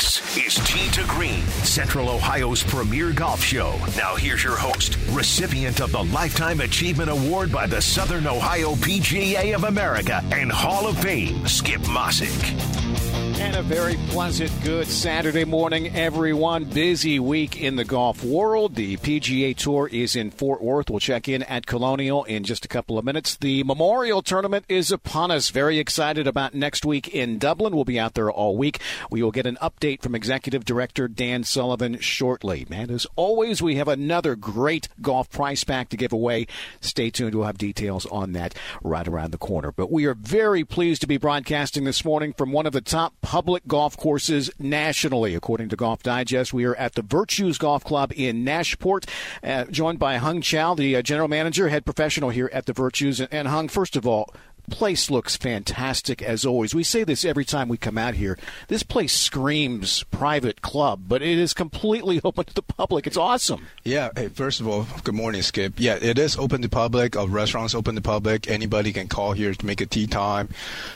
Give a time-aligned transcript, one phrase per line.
[0.00, 3.74] This is Tee to Green, Central Ohio's premier golf show.
[3.98, 9.54] Now, here's your host, recipient of the Lifetime Achievement Award by the Southern Ohio PGA
[9.54, 13.09] of America and Hall of Fame, Skip Mosick.
[13.40, 16.64] And a very pleasant, good Saturday morning, everyone.
[16.64, 18.74] Busy week in the golf world.
[18.74, 20.90] The PGA Tour is in Fort Worth.
[20.90, 23.36] We'll check in at Colonial in just a couple of minutes.
[23.36, 25.48] The Memorial Tournament is upon us.
[25.48, 27.74] Very excited about next week in Dublin.
[27.74, 28.78] We'll be out there all week.
[29.10, 32.66] We will get an update from Executive Director Dan Sullivan shortly.
[32.70, 36.46] And as always, we have another great golf prize pack to give away.
[36.82, 37.34] Stay tuned.
[37.34, 39.72] We'll have details on that right around the corner.
[39.72, 43.14] But we are very pleased to be broadcasting this morning from one of the top
[43.30, 45.36] public golf courses nationally.
[45.36, 49.08] According to Golf Digest, we are at the Virtues Golf Club in Nashport,
[49.44, 53.20] uh, joined by Hung Chow, the uh, general manager, head professional here at the Virtues.
[53.20, 54.34] And, and Hung, first of all,
[54.70, 56.74] place looks fantastic as always.
[56.74, 58.38] We say this every time we come out here.
[58.68, 63.06] This place screams private club, but it is completely open to the public.
[63.06, 63.66] It's awesome.
[63.84, 64.10] Yeah.
[64.16, 65.74] Hey, first of all, good morning, Skip.
[65.76, 67.16] Yeah, it is open to public.
[67.16, 68.48] Our restaurants open to public.
[68.48, 70.48] Anybody can call here to make a tee time.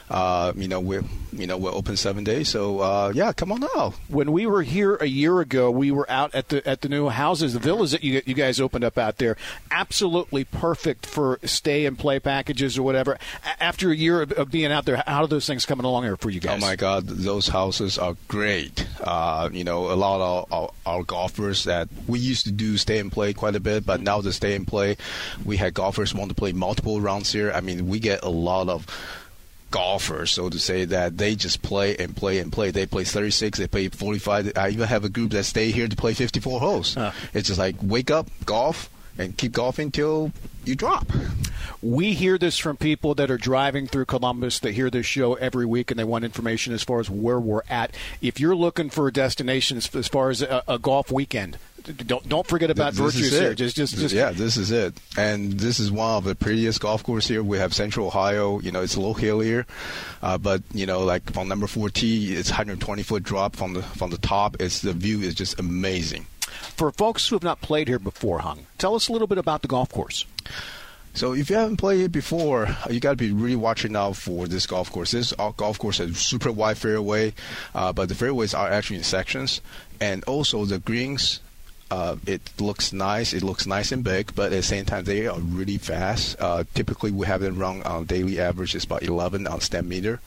[0.08, 2.48] Uh, you know, we're you know we're open seven days.
[2.48, 3.94] So uh, yeah, come on out.
[4.08, 7.08] When we were here a year ago, we were out at the at the new
[7.08, 9.36] houses, the villas that you you guys opened up out there.
[9.70, 13.18] Absolutely perfect for stay and play packages or whatever
[13.64, 16.16] after a year of, of, being out there, how are those things coming along here
[16.16, 16.62] for you guys?
[16.62, 18.86] Oh my God, those houses are great.
[19.00, 22.98] Uh, you know, a lot of our, our, golfers that we used to do stay
[22.98, 24.96] and play quite a bit, but now the stay and play,
[25.44, 27.50] we had golfers want to play multiple rounds here.
[27.52, 28.86] I mean, we get a lot of
[29.70, 32.70] golfers, so to say, that they just play and play and play.
[32.70, 34.52] They play 36, they play 45.
[34.56, 36.94] I even have a group that stay here to play 54 holes.
[36.94, 37.12] Huh.
[37.32, 40.32] It's just like wake up, golf, and keep golfing till
[40.64, 41.06] you drop.
[41.82, 45.66] We hear this from people that are driving through Columbus that hear this show every
[45.66, 47.94] week and they want information as far as where we're at.
[48.22, 51.58] If you're looking for a destination as far as a, a golf weekend,
[51.92, 53.54] don't don't forget about this Virtues here.
[53.54, 54.94] Just, just, just yeah, this is it.
[55.18, 57.42] And this is one of the prettiest golf courses here.
[57.42, 58.58] We have Central Ohio.
[58.60, 59.66] You know, it's a little hillier,
[60.22, 63.82] uh, but you know, like from number four tee, it's 120 foot drop from the
[63.82, 64.56] from the top.
[64.60, 66.26] It's the view is just amazing.
[66.76, 69.62] For folks who have not played here before, Hung, tell us a little bit about
[69.62, 70.26] the golf course.
[71.14, 74.48] So if you haven't played it before, you got to be really watching out for
[74.48, 75.12] this golf course.
[75.12, 77.32] This golf course has super wide fairway,
[77.72, 79.60] uh, but the fairways are actually in sections,
[80.00, 81.40] and also the greens.
[81.88, 83.32] Uh, it looks nice.
[83.32, 86.34] It looks nice and big, but at the same time, they are really fast.
[86.40, 90.18] Uh, typically, we have them run on daily average is about 11 on Stimpmeter.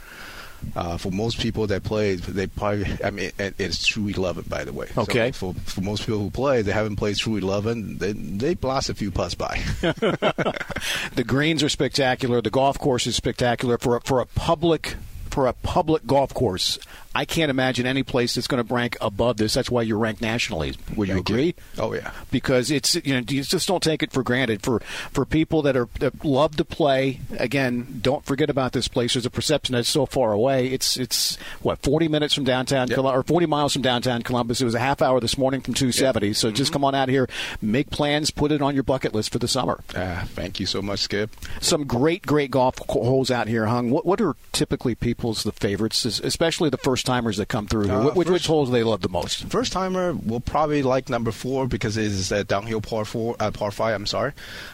[0.75, 4.73] Uh, for most people that play, they probably, I mean, it's True 11, by the
[4.73, 4.89] way.
[4.97, 5.31] Okay.
[5.31, 8.89] So for, for most people who play, they haven't played True 11, they, they blast
[8.89, 9.61] a few putts by.
[9.81, 12.41] the greens are spectacular.
[12.41, 14.95] The golf course is spectacular for, a, for a public
[15.37, 16.79] for a public golf course.
[17.17, 19.55] I can't imagine any place that's going to rank above this.
[19.55, 20.75] That's why you're ranked nationally.
[20.95, 21.55] Would you agree?
[21.79, 22.11] Oh yeah.
[22.29, 24.61] Because it's you know you just don't take it for granted.
[24.61, 29.15] For for people that are that love to play, again, don't forget about this place.
[29.15, 30.67] There's a perception that it's so far away.
[30.67, 32.99] It's it's what 40 minutes from downtown yep.
[32.99, 34.61] or 40 miles from downtown Columbus.
[34.61, 36.27] It was a half hour this morning from 270.
[36.27, 36.35] Yep.
[36.35, 36.55] So mm-hmm.
[36.55, 37.27] just come on out here,
[37.63, 39.79] make plans, put it on your bucket list for the summer.
[39.95, 41.35] Uh, thank you so much, Skip.
[41.61, 43.89] Some great great golf holes out here, hung.
[43.89, 47.93] What what are typically people's the favorites, especially the first timers that come through here?
[47.93, 49.45] Uh, which, first, which, holes do they love the most?
[49.45, 53.49] First timer will probably like number four because it is a downhill par four, uh,
[53.49, 53.95] par five.
[53.95, 54.33] I'm sorry.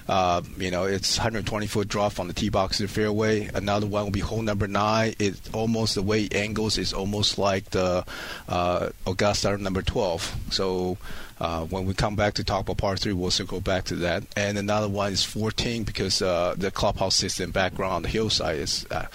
[0.09, 3.49] Uh, you know, it's 120 foot drop on the tee box to the fairway.
[3.53, 5.13] Another one will be hole number nine.
[5.19, 8.03] It almost the way it angles is almost like the
[8.49, 10.35] uh, Augusta number 12.
[10.51, 10.97] So.
[11.39, 14.23] Uh, when we come back to talk about par three, we'll circle back to that.
[14.37, 18.85] And another one is 14 because uh, the clubhouse system background on the hillside is
[18.91, 19.07] uh,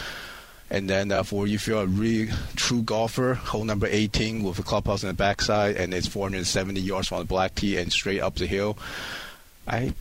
[0.70, 4.62] and then uh, for if you're a really true golfer, hole number 18 with a
[4.62, 8.36] clubhouse on the backside, and it's 470 yards from the black tee and straight up
[8.36, 8.76] the hill.
[9.66, 9.94] I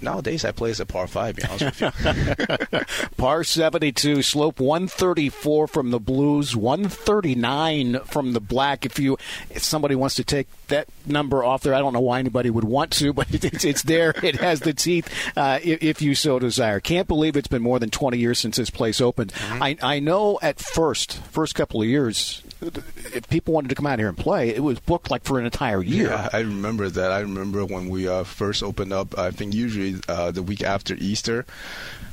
[0.00, 1.36] Nowadays, I play as a par five.
[1.36, 3.08] Be honest with you.
[3.16, 8.86] par seventy-two, slope one thirty-four from the blues, one thirty-nine from the black.
[8.86, 9.18] If you,
[9.50, 12.64] if somebody wants to take that number off there, I don't know why anybody would
[12.64, 14.14] want to, but it's, it's there.
[14.22, 16.78] It has the teeth, uh, if, if, you so desire.
[16.78, 19.32] Can't believe it's been more than twenty years since this place opened.
[19.32, 19.62] Mm-hmm.
[19.62, 23.98] I, I know at first, first couple of years, if people wanted to come out
[23.98, 26.08] here and play, it was booked like for an entire year.
[26.08, 27.12] Yeah, I remember that.
[27.12, 29.16] I remember when we uh, first opened up.
[29.18, 31.46] I think usually uh, the week after Easter.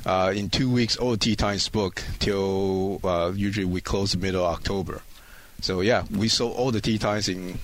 [0.04, 4.44] Uh, in two weeks, all tee times book till uh, usually we close the middle
[4.44, 5.02] of October.
[5.60, 7.58] So yeah, we sold all the tee times in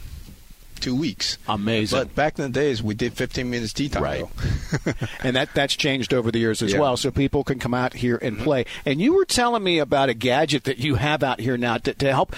[0.83, 1.39] two weeks.
[1.49, 1.99] Amazing.
[1.99, 4.03] But back in the days, we did 15 minutes tee time.
[4.03, 4.25] Right.
[5.25, 6.81] and that that's changed over the years as Yeah.
[6.81, 8.67] well, so people can come out here and play.
[8.85, 11.95] And you were telling me about a gadget that you have out here now to,
[11.95, 12.35] to help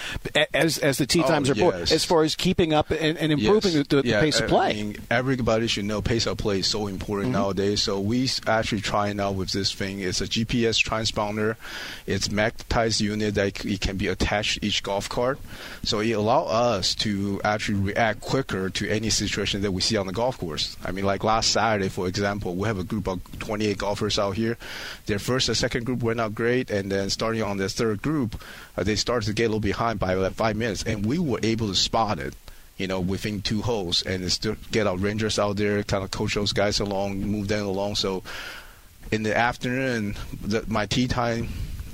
[0.53, 1.91] as as the tee Oh, times are yes.
[1.91, 3.87] as far as keeping up and, and improving Yes.
[3.87, 4.69] the, the Yeah, pace of play.
[4.69, 7.41] I mean, everybody should know pace of play is so important Mm-hmm.
[7.41, 7.81] nowadays.
[7.81, 9.99] So we actually trying out with this thing.
[10.01, 11.55] It's a GPS transponder.
[12.05, 15.39] It's magnetized unit that it can be attached to each golf cart.
[15.83, 20.07] So it allow us to actually react quicker to any situation that we see on
[20.07, 20.75] the golf course.
[20.83, 24.35] I mean, like last Saturday, for example, we have a group of 28 golfers out
[24.35, 24.57] here.
[25.05, 28.41] Their first and second group went out great, and then starting on the third group,
[28.75, 31.39] uh, they started to get a little behind by like five minutes, and we were
[31.43, 32.33] able to spot it
[32.75, 36.35] you know, within two holes, and still get our rangers out there, kind of coach
[36.35, 37.95] those guys along, move them along.
[37.95, 38.21] So
[39.13, 41.47] in the afternoon, the, my tee time.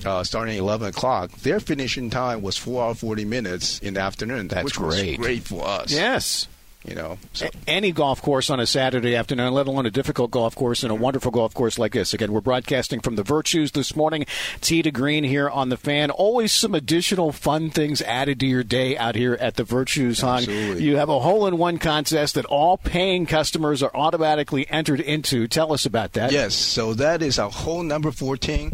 [0.06, 4.00] Uh, starting at 11 o'clock, their finishing time was four hour 40 minutes in the
[4.02, 4.48] afternoon.
[4.48, 5.18] That's which great.
[5.20, 5.92] was great for us.
[5.92, 6.48] yes.
[6.84, 7.20] you know.
[7.34, 10.82] So A- Any golf course on a Saturday afternoon, let alone a difficult golf course
[10.82, 12.16] and a wonderful golf course like this.
[12.16, 14.26] Again, we're broadcasting from the Virtues this morning,
[14.62, 16.10] tee to green here on the fan.
[16.10, 20.38] Always some additional fun things added to your day out here at the Virtues, Hung.
[20.40, 20.84] Absolutely.
[20.84, 25.48] You have a hole in one contest that all paying customers are automatically entered into.
[25.48, 26.32] Tell us about that.
[26.32, 28.72] Yes, so that is our hole number 14.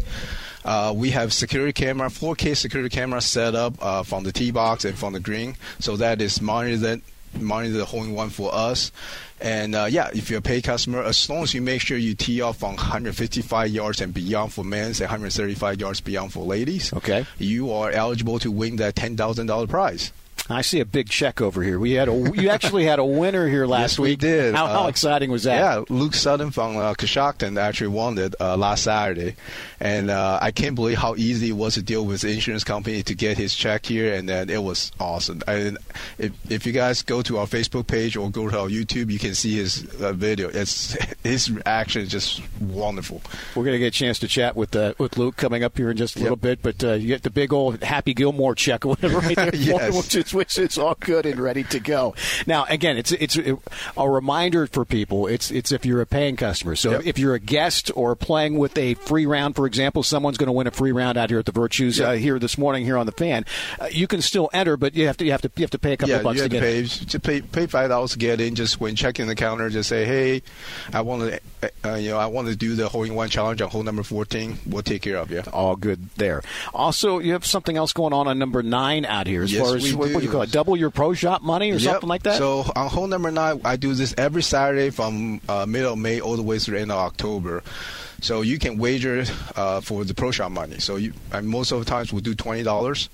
[0.68, 4.84] Uh, we have security camera, 4K security camera set up uh, from the tee box
[4.84, 5.56] and from the green.
[5.78, 7.00] So that is monitored,
[7.40, 8.92] monitor the hole in one for us.
[9.40, 12.14] And uh, yeah, if you're a paid customer, as long as you make sure you
[12.14, 16.92] tee off on 155 yards and beyond for men and 135 yards beyond for ladies,
[16.92, 17.24] Okay.
[17.38, 20.12] you are eligible to win that $10,000 prize.
[20.50, 21.78] I see a big check over here.
[21.78, 24.20] We had a you actually had a winner here last Yes, we week.
[24.20, 24.54] did.
[24.54, 25.56] How, how Uh, exciting was that?
[25.58, 29.36] Yeah, Luke Sutton from uh, Coshocton actually won it uh, last Saturday,
[29.80, 33.02] and uh, I can't believe how easy it was to deal with the insurance company
[33.02, 35.42] to get his check here, and then it was awesome.
[35.46, 35.78] And
[36.18, 39.18] if if you guys go to our Facebook page or go to our YouTube, you
[39.18, 40.48] can see his uh, video.
[40.48, 43.20] It's his reaction is just wonderful.
[43.54, 45.90] We're going to get a chance to chat with uh, with Luke coming up here
[45.90, 46.22] in just a Yep.
[46.22, 49.36] little bit, but uh, you get the big old Happy Gilmore check or whatever right
[49.36, 49.94] there, Yes.
[49.96, 52.14] which is which is all good and ready to go.
[52.46, 55.26] Now, again, it's it's a reminder for people.
[55.26, 56.76] It's it's if you're a paying customer.
[56.76, 57.02] So Yep.
[57.04, 60.52] if you're a guest or playing with a free round, for example, someone's going to
[60.52, 63.06] win a free round out here at the Virtues uh, here this morning here on
[63.06, 63.44] the fan.
[63.80, 65.78] Uh, you can still enter, but you have to you have to you have to
[65.78, 67.66] pay a couple yeah, of bucks you to have get to pay, to pay pay
[67.66, 68.54] five dollars to get in.
[68.54, 70.42] Just when checking the counter, just say, "Hey,
[70.92, 71.22] I want
[71.62, 73.82] to, uh, you know, I want to do the hole in one challenge on hole
[73.82, 74.58] number 14.
[74.66, 76.42] We'll take care of you." all good there.
[76.72, 79.76] Also, you have something else going on on number nine out here as Yes, far
[79.76, 81.82] as what do you call it, double your pro shop money or Yep.
[81.92, 82.38] something like that.
[82.38, 86.20] So on hole number nine, I do this every Saturday from uh, middle of May
[86.20, 87.62] all the way through the end of October.
[88.20, 90.80] So you can wager uh, for the pro shop money.
[90.80, 93.08] So you, most of the times we'll do twenty dollars.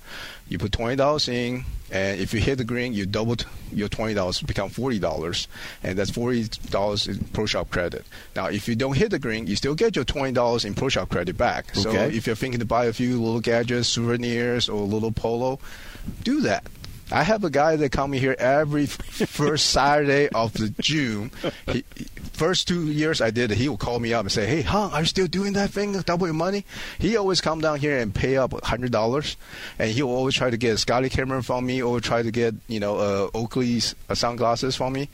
[0.47, 3.35] You put twenty dollars in, and if you hit the green, you double
[3.71, 5.47] your twenty dollars become forty dollars,
[5.83, 8.03] and that's forty dollars in pro shop credit.
[8.35, 10.89] Now, if you don't hit the green, you still get your twenty dollars in pro
[10.89, 11.75] shop credit back.
[11.75, 15.59] So if you're thinking to buy a few little gadgets, souvenirs, or a little polo,
[16.23, 16.63] do that.
[17.11, 21.31] I have a guy that come here every first Saturday of the June.
[21.71, 21.83] He,
[22.33, 24.91] first two years I did it, he will call me up and say, "Hey, Hung,
[24.91, 26.65] are you still doing that thing, double your money?"
[26.97, 29.37] He always come down here and pay up hundred dollars,
[29.77, 32.31] and he will always try to get a Scotty Cameron from me, or try to
[32.31, 35.09] get you know uh, Oakley's uh, sunglasses from me.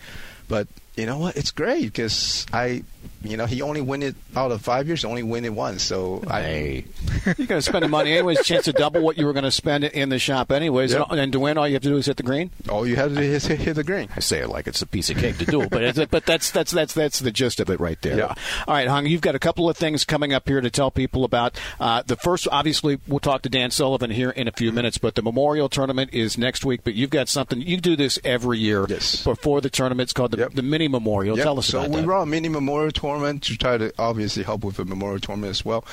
[0.47, 1.35] But you know what?
[1.37, 2.83] It's great because I,
[3.23, 5.83] you know, he only win it out of five years, only win it once.
[5.83, 6.83] So I,
[7.25, 8.43] you're going to spend the money anyways.
[8.43, 10.93] Chance to double what you were going to spend in the shop anyways.
[10.93, 11.07] Yep.
[11.11, 12.51] And, and to win, all you have to do is hit the green.
[12.69, 14.09] all you have to do is hit, hit the green.
[14.15, 16.51] I say it like it's a piece of cake to do, but it's, but that's
[16.51, 18.17] that's that's that's the gist of it right there.
[18.17, 18.33] Yeah.
[18.67, 21.23] All right, Hung, you've got a couple of things coming up here to tell people
[21.23, 21.59] about.
[21.79, 25.15] Uh, the first, obviously, we'll talk to Dan Sullivan here in a few minutes, but
[25.15, 26.81] the Memorial Tournament is next week.
[26.83, 27.61] But you've got something.
[27.61, 29.23] You do this every year Yes.
[29.23, 30.07] before the tournament.
[30.07, 30.53] It's called the, Yep.
[30.53, 31.37] the Mini Memorial.
[31.37, 31.43] Yep.
[31.43, 34.63] Tell us so about we run a mini memorial tournament to try to obviously help
[34.63, 35.85] with the memorial tournament as well.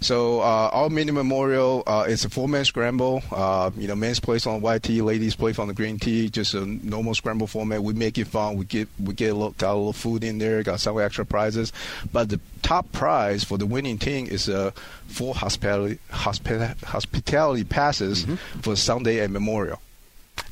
[0.00, 3.22] So uh, our mini memorial uh, is a four-man scramble.
[3.30, 6.28] Uh, you know, men's plays on white tee, ladies play on the green tee.
[6.28, 7.82] Just a normal scramble format.
[7.82, 8.56] We make it fun.
[8.56, 10.62] We get we get a little, got a little food in there.
[10.62, 11.72] Got some extra prizes,
[12.12, 14.70] but the top prize for the winning team is uh,
[15.06, 18.26] four hospitality hospita- hospitality passes
[18.62, 19.80] for Sunday and Memorial.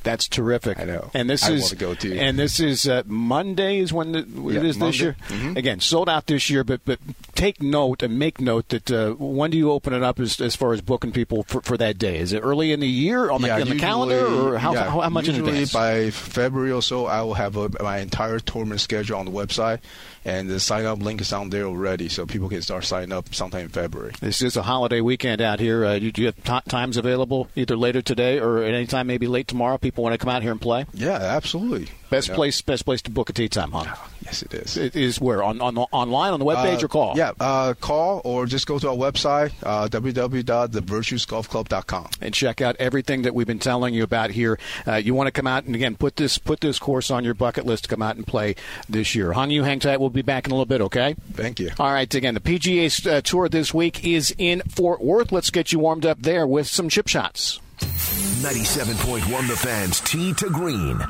[0.02, 0.78] That's terrific.
[0.80, 1.10] I know.
[1.14, 2.12] And this I is go too.
[2.18, 4.98] And this is uh, Monday is when the, it Yeah, is this Monday.
[4.98, 5.16] year.
[5.28, 5.56] Mhm.
[5.56, 6.98] Again, sold out this year, but but
[7.34, 10.56] take note and make note that uh, when do you open it up as, as
[10.56, 12.18] far as booking people for, for that day?
[12.18, 14.90] Is it early in the year on the, yeah, the usually, calendar, or how, yeah,
[14.90, 15.72] how, how much in advance?
[15.72, 19.78] by February or so, I will have a, my entire tournament schedule on the website,
[20.24, 23.34] and the sign up link is on there already, so people can start signing up
[23.34, 24.12] sometime in February.
[24.20, 25.84] This is a holiday weekend out here.
[25.84, 29.26] Uh, do you have t- times available either later today or at any time, maybe
[29.26, 29.78] late tomorrow?
[29.78, 30.86] People want to come out here and play.
[30.94, 31.88] Yeah, absolutely.
[32.10, 32.34] Best yeah.
[32.34, 33.94] place, best place to book a tee time, huh?
[34.24, 34.76] Yes, it is.
[34.76, 37.16] It is where on, on online on the webpage Uh, or call.
[37.16, 42.08] Yeah, uh, call or just go to our website, uh, www.thevirtuesgolfclub.com.
[42.20, 44.58] and check out everything that we've been telling you about here.
[44.86, 47.34] Uh, you want to come out and again put this put this course on your
[47.34, 48.54] bucket list to come out and play
[48.88, 49.32] this year.
[49.32, 50.00] Hung, you hang tight.
[50.00, 50.80] We'll be back in a little bit.
[50.82, 51.14] Okay.
[51.32, 51.70] Thank you.
[51.78, 52.12] All right.
[52.14, 55.32] Again, the PGA uh, Tour this week is in Fort Worth.
[55.32, 57.60] Let's get you warmed up there with some chip shots.
[57.80, 61.00] 97.1 The Fans Tee to Green.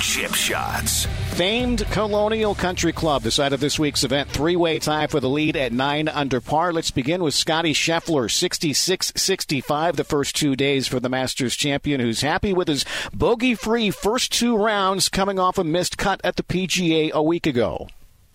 [0.00, 1.06] Chip shots.
[1.34, 5.28] Famed Colonial Country Club, the site of this week's event, three way tie for the
[5.28, 6.72] lead at nine under par.
[6.72, 12.00] Let's begin with Scotty Scheffler, 66 65 the first two days for the Masters champion,
[12.00, 16.36] who's happy with his bogey free first two rounds coming off a missed cut at
[16.36, 17.88] the PGA a week ago.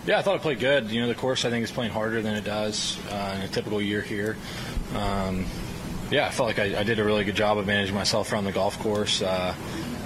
[0.06, 0.92] Yeah, I thought it played good.
[0.92, 3.48] You know, the course I think is playing harder than it does uh, in a
[3.48, 4.36] typical year here.
[4.96, 5.46] Um,
[6.12, 8.44] yeah, I felt like I, I, did a really good job of managing myself around
[8.44, 9.22] the golf course.
[9.22, 9.56] Uh,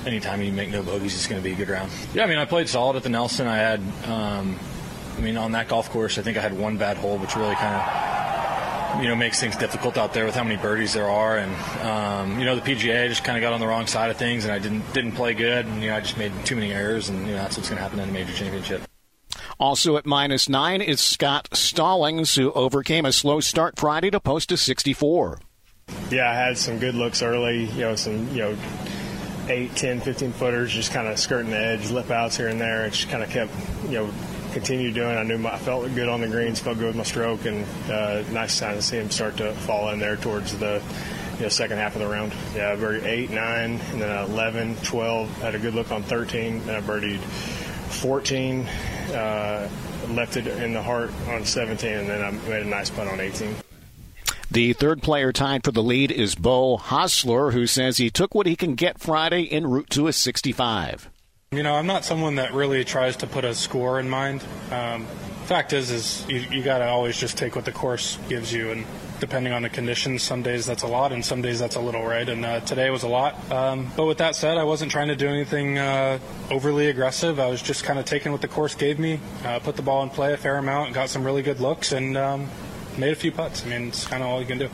[0.07, 1.91] anytime you make no bogeys, it's going to be a good round.
[2.13, 3.47] Yeah, I mean, I played solid at the Nelson.
[3.47, 4.59] I had, um,
[5.17, 7.55] I mean, on that golf course, I think I had one bad hole, which really
[7.55, 11.37] kind of, you know, makes things difficult out there with how many birdies there are.
[11.37, 14.17] And um, you know, the PGA just kind of got on the wrong side of
[14.17, 15.65] things, and I didn't didn't play good.
[15.65, 17.77] And you know, I just made too many errors, and you know, that's what's going
[17.77, 18.81] to happen in a major championship.
[19.59, 24.51] Also at minus nine is Scott Stallings, who overcame a slow start Friday to post
[24.51, 25.39] a 64.
[26.11, 28.57] Yeah, I had some good looks early, you know, some, you know,
[29.49, 32.85] 8, 10, 15 footers, just kind of skirting the edge, lip outs here and there.
[32.85, 33.51] It just kind of kept,
[33.85, 34.13] you know,
[34.51, 35.17] continued doing.
[35.17, 37.65] I knew my, I felt good on the greens, felt good with my stroke, and
[37.89, 40.81] uh, nice time to see him start to fall in there towards the
[41.37, 42.33] you know, second half of the round.
[42.55, 45.29] Yeah, birdied 8, 9, and then 11, 12.
[45.41, 46.65] Had a good look on 13.
[46.65, 48.65] Then I birdied 14.
[49.13, 49.69] Uh,
[50.09, 53.19] left it in the heart on 17, and then I made a nice putt on
[53.19, 53.55] 18.
[54.49, 58.47] The third player tied for the lead is Beau Hossler, who says he took what
[58.47, 61.09] he can get Friday en route to a 65.
[61.51, 64.45] You know, I'm not someone that really tries to put a score in mind.
[64.71, 65.05] Um,
[65.47, 68.71] fact is, is you, you got to always just take what the course gives you,
[68.71, 68.85] and
[69.19, 72.05] depending on the conditions, some days that's a lot, and some days that's a little,
[72.05, 72.27] right?
[72.27, 73.51] And uh, today was a lot.
[73.51, 76.19] Um, but with that said, I wasn't trying to do anything uh,
[76.51, 77.39] overly aggressive.
[77.39, 80.03] I was just kind of taking what the course gave me, uh, put the ball
[80.03, 82.49] in play a fair amount, got some really good looks, and um,
[82.97, 83.65] made a few putts.
[83.65, 84.69] I mean, it's kind of all you can do.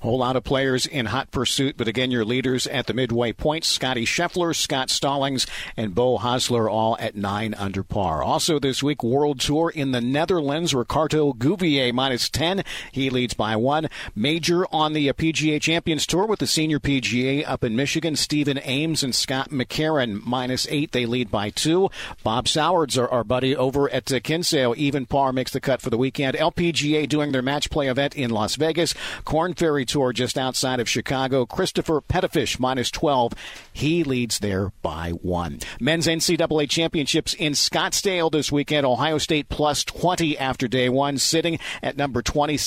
[0.00, 3.66] Whole lot of players in hot pursuit, but again, your leaders at the midway points
[3.66, 5.44] Scotty Scheffler, Scott Stallings,
[5.76, 8.22] and Beau Hossler all at nine under par.
[8.22, 12.62] Also this week, World Tour in the Netherlands, Ricardo Gouveia minus 10.
[12.92, 13.88] He leads by one.
[14.14, 19.02] Major on the PGA Champions Tour with the senior PGA up in Michigan, Stephen Ames
[19.02, 20.92] and Scott McCarron minus eight.
[20.92, 21.90] They lead by two.
[22.22, 25.90] Bob Sowards, our, our buddy over at uh, Kinsale, even par makes the cut for
[25.90, 26.36] the weekend.
[26.36, 28.94] LPGA doing their match play event in Las Vegas.
[29.24, 31.46] Korn Ferry Tour just outside of Chicago.
[31.46, 33.32] Christopher Petefish minus 12.
[33.72, 35.60] He leads there by one.
[35.80, 38.86] Men's NCAA championships in Scottsdale this weekend.
[38.86, 42.58] Ohio State plus 20 after day one, sitting at number 20,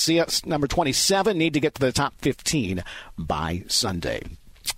[0.44, 1.38] number 27.
[1.38, 2.82] Need to get to the top 15
[3.16, 4.22] by Sunday.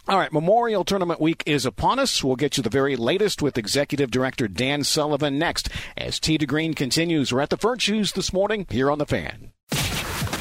[0.07, 2.23] All right, Memorial Tournament Week is upon us.
[2.23, 6.47] We'll get you the very latest with Executive Director Dan Sullivan next as Tee to
[6.47, 7.33] Green continues.
[7.33, 9.54] We're at the Virtues this morning here on The Fan.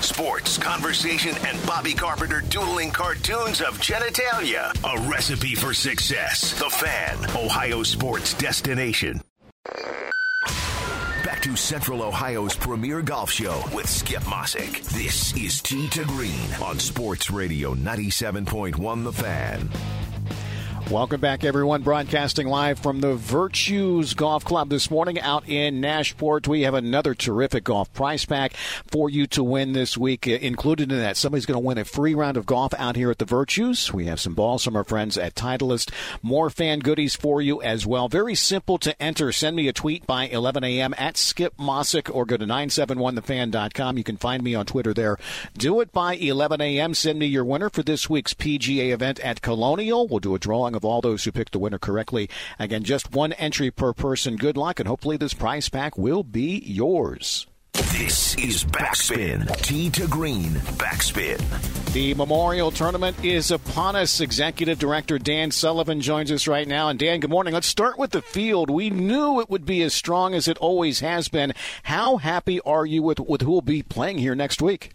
[0.03, 4.71] Sports, conversation, and Bobby Carpenter dueling cartoons of genitalia.
[4.83, 6.59] A recipe for success.
[6.59, 9.21] The Fan, Ohio sports destination.
[11.23, 14.83] Back to Central Ohio's premier golf show with Skip Mossick.
[14.89, 19.69] This is Tee to Green on Sports Radio 97.1 The Fan.
[20.91, 21.81] Welcome back, everyone.
[21.81, 26.47] Broadcasting live from the Virtues Golf Club this morning out in Nashport.
[26.47, 28.53] We have another terrific golf prize pack
[28.91, 30.27] for you to win this week.
[30.27, 33.09] Uh, included in that, somebody's going to win a free round of golf out here
[33.09, 33.91] at the Virtues.
[33.93, 35.89] We have some balls from our friends at Titleist.
[36.21, 38.07] More fan goodies for you as well.
[38.07, 39.31] Very simple to enter.
[39.31, 40.93] Send me a tweet by 11 a.m.
[40.97, 43.97] at Skip Mossick or go to 971thefan.com.
[43.97, 45.17] You can find me on Twitter there.
[45.57, 46.93] Do it by 11 a.m.
[46.93, 50.07] Send me your winner for this week's PGA event at Colonial.
[50.07, 52.29] We'll do a drawing of all those who picked the winner correctly.
[52.59, 54.35] Again, just one entry per person.
[54.35, 57.47] Good luck, and hopefully this prize pack will be yours.
[57.73, 59.55] This is Backspin.
[59.61, 60.51] Tee to Green.
[60.77, 61.39] Backspin.
[61.93, 64.19] The Memorial Tournament is upon us.
[64.19, 66.89] Executive Director Dan Sullivan joins us right now.
[66.89, 67.53] And Dan, good morning.
[67.53, 68.69] Let's start with the field.
[68.69, 71.53] We knew it would be as strong as it always has been.
[71.83, 74.93] How happy are you with, with who will be playing here next week?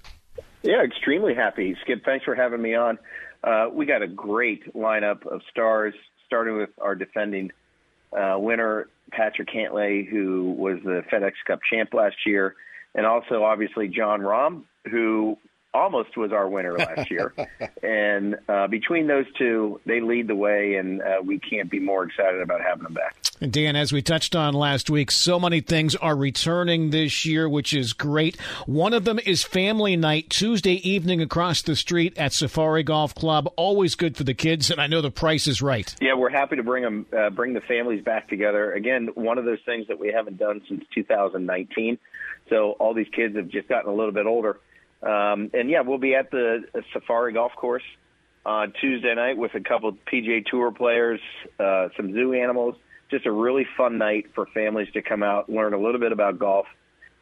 [0.63, 1.77] Yeah, extremely happy.
[1.83, 2.99] Skip, thanks for having me on.
[3.43, 5.95] Uh, we got a great lineup of stars,
[6.27, 7.51] starting with our defending
[8.13, 12.55] uh, winner, Patrick Cantlay, who was the FedEx Cup champ last year,
[12.95, 15.39] and also obviously Jon Rahm, who
[15.79, 17.33] almost was our winner last year.
[17.83, 22.05] and uh, between those two, they lead the way, and uh, we can't be more
[22.05, 23.17] excited about having them back.
[23.41, 27.49] And Dan, as we touched on last week, so many things are returning this year,
[27.49, 28.39] which is great.
[28.67, 33.49] One of them is family night Tuesday evening across the street at Safari Golf Club.
[33.57, 35.95] Always good for the kids, and I know the price is right.
[36.01, 38.73] Yeah, we're happy to bring them, uh, bring the families back together.
[38.73, 41.99] Again, one of those things that we haven't done since 2019.
[42.49, 44.59] So all these kids have just gotten a little bit older.
[45.03, 47.85] Um, and yeah, we'll be at the Safari Golf Course
[48.45, 51.21] on Tuesday night with a couple of PGA Tour players,
[51.61, 52.75] uh, some zoo animals.
[53.11, 56.39] Just a really fun night for families to come out, learn a little bit about
[56.39, 56.67] golf,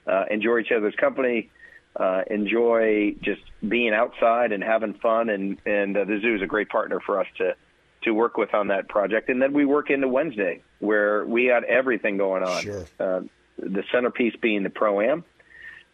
[0.06, 1.50] uh, enjoy each other's company,
[1.94, 5.28] uh, enjoy just being outside and having fun.
[5.28, 7.54] And and uh, the zoo is a great partner for us to
[8.02, 9.28] to work with on that project.
[9.28, 12.62] And then we work into Wednesday where we got everything going on.
[12.62, 12.86] Sure.
[12.98, 13.20] Uh,
[13.58, 15.24] the centerpiece being the pro am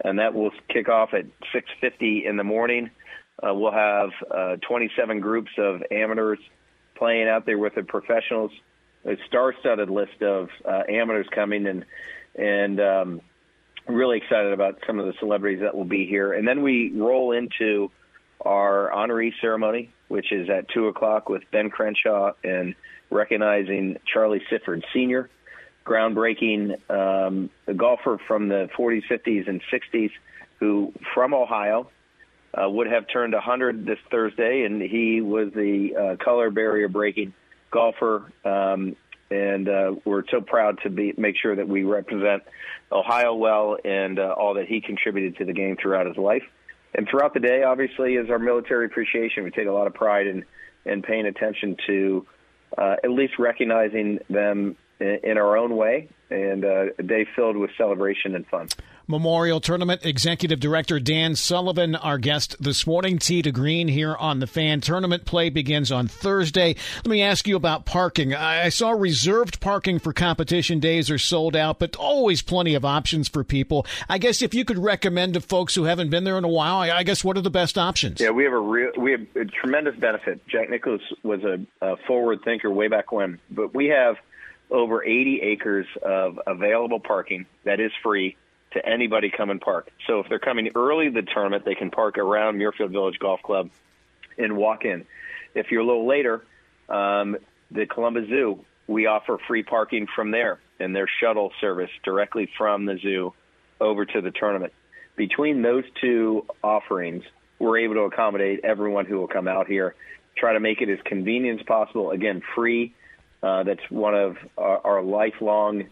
[0.02, 2.90] and that will kick off at 6:50 in the morning.
[3.42, 6.38] Uh, we'll have uh, 27 groups of amateurs
[6.94, 8.52] playing out there with the professionals.
[9.04, 11.84] A star-studded list of uh, amateurs coming, and
[12.36, 13.20] and um,
[13.88, 16.32] really excited about some of the celebrities that will be here.
[16.32, 17.90] And then we roll into
[18.40, 22.74] our honoree ceremony, which is at two o'clock with Ben Crenshaw and
[23.10, 25.28] recognizing Charlie Sifford Sr
[25.84, 30.10] groundbreaking um, golfer from the 40s, 50s, and 60s
[30.60, 31.90] who, from Ohio,
[32.54, 37.32] uh, would have turned 100 this Thursday, and he was the uh, color barrier breaking
[37.70, 38.30] golfer.
[38.44, 38.96] Um,
[39.30, 42.42] and uh, we're so proud to be make sure that we represent
[42.90, 46.42] Ohio well and uh, all that he contributed to the game throughout his life.
[46.94, 49.44] And throughout the day, obviously, is our military appreciation.
[49.44, 50.44] We take a lot of pride in
[50.84, 52.26] in paying attention to
[52.76, 57.70] uh, at least recognizing them in our own way, and uh, a day filled with
[57.76, 58.68] celebration and fun.
[59.08, 63.18] Memorial Tournament Executive Director Dan Sullivan, our guest this morning.
[63.18, 64.80] Tee to Green here on the fan.
[64.80, 66.76] Tournament play begins on Thursday.
[66.96, 68.32] Let me ask you about parking.
[68.32, 73.28] I saw reserved parking for competition days are sold out, but always plenty of options
[73.28, 73.86] for people.
[74.08, 76.78] I guess if you could recommend to folks who haven't been there in a while,
[76.78, 78.20] I guess what are the best options?
[78.20, 80.46] Yeah, we have a real, we have a tremendous benefit.
[80.46, 84.16] Jack Nicklaus was a, a forward thinker way back when, but we have
[84.72, 88.36] over 80 acres of available parking that is free
[88.72, 89.90] to anybody come and park.
[90.06, 93.70] So if they're coming early the tournament, they can park around Muirfield Village Golf Club
[94.38, 95.04] and walk in.
[95.54, 96.42] If you're a little later,
[96.88, 97.36] um,
[97.70, 102.86] the Columbus Zoo, we offer free parking from there and their shuttle service directly from
[102.86, 103.34] the zoo
[103.80, 104.72] over to the tournament.
[105.16, 107.24] Between those two offerings,
[107.58, 109.94] we're able to accommodate everyone who will come out here,
[110.36, 112.10] try to make it as convenient as possible.
[112.10, 112.94] Again, free
[113.42, 115.84] uh, that's one of our, our lifelong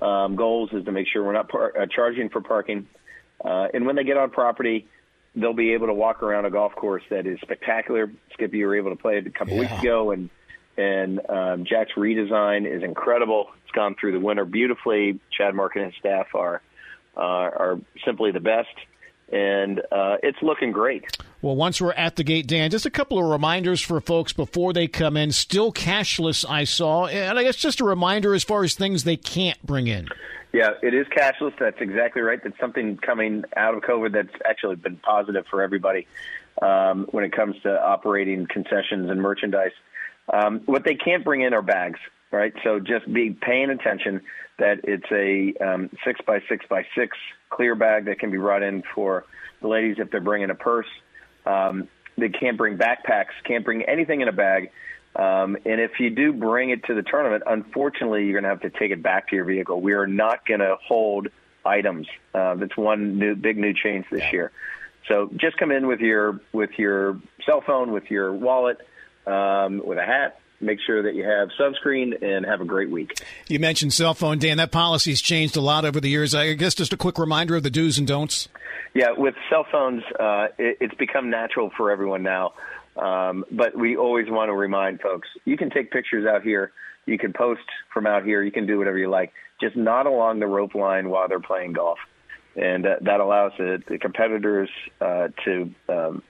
[0.00, 2.88] um, goals is to make sure we're not par- uh, charging for parking.
[3.44, 4.88] Uh, and when they get on property,
[5.34, 8.10] they'll be able to walk around a golf course that is spectacular.
[8.32, 9.60] Skip, you were able to play it a couple yeah.
[9.60, 10.30] weeks ago, and
[10.78, 13.48] and um, Jack's redesign is incredible.
[13.64, 15.20] It's gone through the winter beautifully.
[15.30, 16.60] Chad Mark and his staff are
[17.16, 18.68] uh, are simply the best
[19.32, 21.04] and uh, it's looking great.
[21.46, 24.72] Well, once we're at the gate, Dan, just a couple of reminders for folks before
[24.72, 25.30] they come in.
[25.30, 29.16] Still cashless, I saw, and I guess just a reminder as far as things they
[29.16, 30.08] can't bring in.
[30.52, 31.52] Yeah, it is cashless.
[31.56, 32.40] That's exactly right.
[32.42, 36.08] That's something coming out of COVID that's actually been positive for everybody
[36.60, 39.70] um, when it comes to operating concessions and merchandise.
[40.32, 42.00] Um, what they can't bring in are bags,
[42.32, 42.54] right?
[42.64, 44.22] So just be paying attention
[44.58, 47.16] that it's a um, six by six by six
[47.50, 49.24] clear bag that can be brought in for
[49.62, 50.88] the ladies if they're bringing a purse.
[51.46, 54.70] Um, they can't bring backpacks, can't bring anything in a bag.
[55.14, 58.70] Um, and if you do bring it to the tournament, unfortunately, you're going to have
[58.72, 59.80] to take it back to your vehicle.
[59.80, 61.28] We are not going to hold
[61.64, 62.06] items.
[62.34, 64.32] Uh, that's one new big new change this yeah.
[64.32, 64.52] year.
[65.08, 68.78] So just come in with your with your cell phone, with your wallet,
[69.26, 73.20] um, with a hat, make sure that you have sunscreen and have a great week.
[73.48, 74.56] You mentioned cell phone, Dan.
[74.56, 76.34] That policy's changed a lot over the years.
[76.34, 78.48] I guess just a quick reminder of the do's and don'ts.
[78.94, 82.54] Yeah, with cell phones, uh, it, it's become natural for everyone now.
[82.96, 86.72] Um, but we always want to remind folks you can take pictures out here,
[87.04, 87.60] you can post
[87.92, 91.10] from out here, you can do whatever you like, just not along the rope line
[91.10, 91.98] while they're playing golf.
[92.56, 96.22] and uh, that allows the, the competitors uh, to um,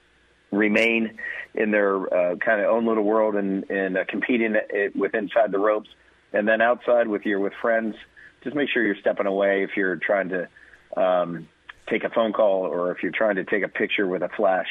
[0.51, 1.17] remain
[1.53, 5.51] in their uh, kind of own little world and, and uh, competing it with inside
[5.51, 5.89] the ropes,
[6.33, 7.95] and then outside with your with friends.
[8.43, 10.47] Just make sure you're stepping away if you're trying to
[10.95, 11.47] um,
[11.89, 14.67] take a phone call or if you're trying to take a picture with a flash.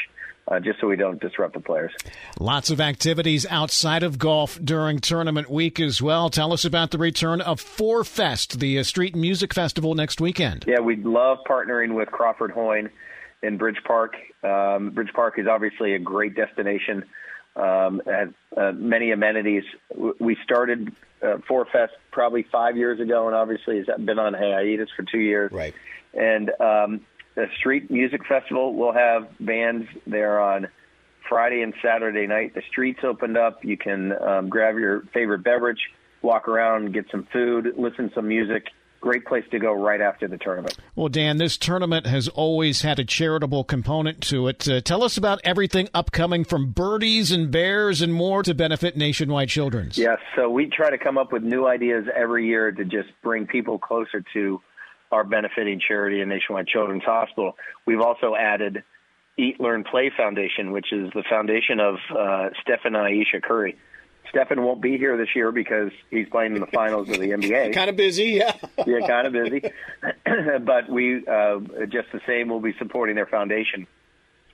[0.49, 1.91] Uh, just so we don't disrupt the players.
[2.39, 6.31] Lots of activities outside of golf during tournament week as well.
[6.31, 10.65] Tell us about the return of Four Fest, the uh, street music festival next weekend.
[10.69, 12.91] Yeah, we love partnering with Crawford Hoying
[13.43, 14.15] in Bridge Park.
[14.47, 17.05] Um, Bridge Park is obviously a great destination.
[17.57, 19.65] Um, has uh, many amenities.
[20.19, 24.91] We started uh, Four Fest probably five years ago, and obviously has been on hiatus
[24.95, 25.51] for two years.
[25.53, 25.75] Right.
[26.13, 27.01] And um,
[27.35, 30.69] the street music festival will have bands there on
[31.29, 32.55] Friday and Saturday night.
[32.55, 33.65] The streets opened up.
[33.65, 35.81] You can um, grab your favorite beverage,
[36.23, 38.67] walk around, get some food, listen to some music.
[39.01, 40.77] Great place to go right after the tournament.
[40.95, 44.69] Well, Dan, this tournament has always had a charitable component to it.
[44.69, 49.49] Uh, tell us about everything upcoming from birdies and bears and more to benefit Nationwide
[49.49, 49.99] Children's.
[49.99, 53.47] Yes, so we try to come up with new ideas every year to just bring
[53.47, 54.61] people closer to
[55.13, 57.57] our benefiting charity and Nationwide Children's Hospital.
[57.87, 58.83] We've also added
[59.39, 62.49] Eat, Learn, Play Foundation, which is the foundation of uh,
[62.85, 63.77] and Ayesha Curry.
[64.37, 67.73] Stephen won't be here this year because he's playing in the finals of the NBA.
[67.75, 68.55] kind of busy, yeah.
[68.87, 69.63] yeah, kind of busy.
[70.61, 73.87] but we, uh, just the same, will be supporting their foundation.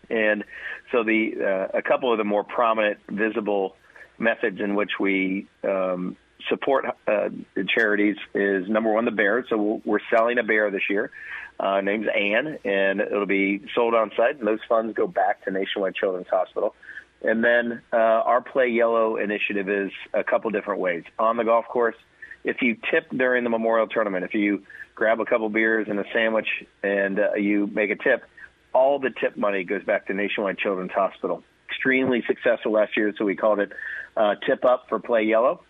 [0.09, 0.45] And
[0.91, 3.77] so the uh, a couple of the more prominent, visible
[4.19, 6.17] methods in which we um,
[6.49, 7.29] support uh,
[7.75, 9.45] charities is number one the bear.
[9.49, 11.11] So we're selling a bear this year.
[11.59, 15.51] Uh, name's Anne, and it'll be sold on site, and those funds go back to
[15.51, 16.75] Nationwide Children's Hospital.
[17.25, 21.05] And then uh, our Play Yellow initiative is a couple different ways.
[21.19, 21.97] On the golf course,
[22.45, 26.05] if you tip during the Memorial Tournament, if you grab a couple beers and a
[26.13, 26.49] sandwich
[26.83, 28.25] and uh, you make a tip,
[28.73, 31.43] all the tip money goes back to Nationwide Children's Hospital.
[31.69, 33.73] Extremely successful last year, so we called it
[34.17, 35.63] uh, Tip Up for Play Yellow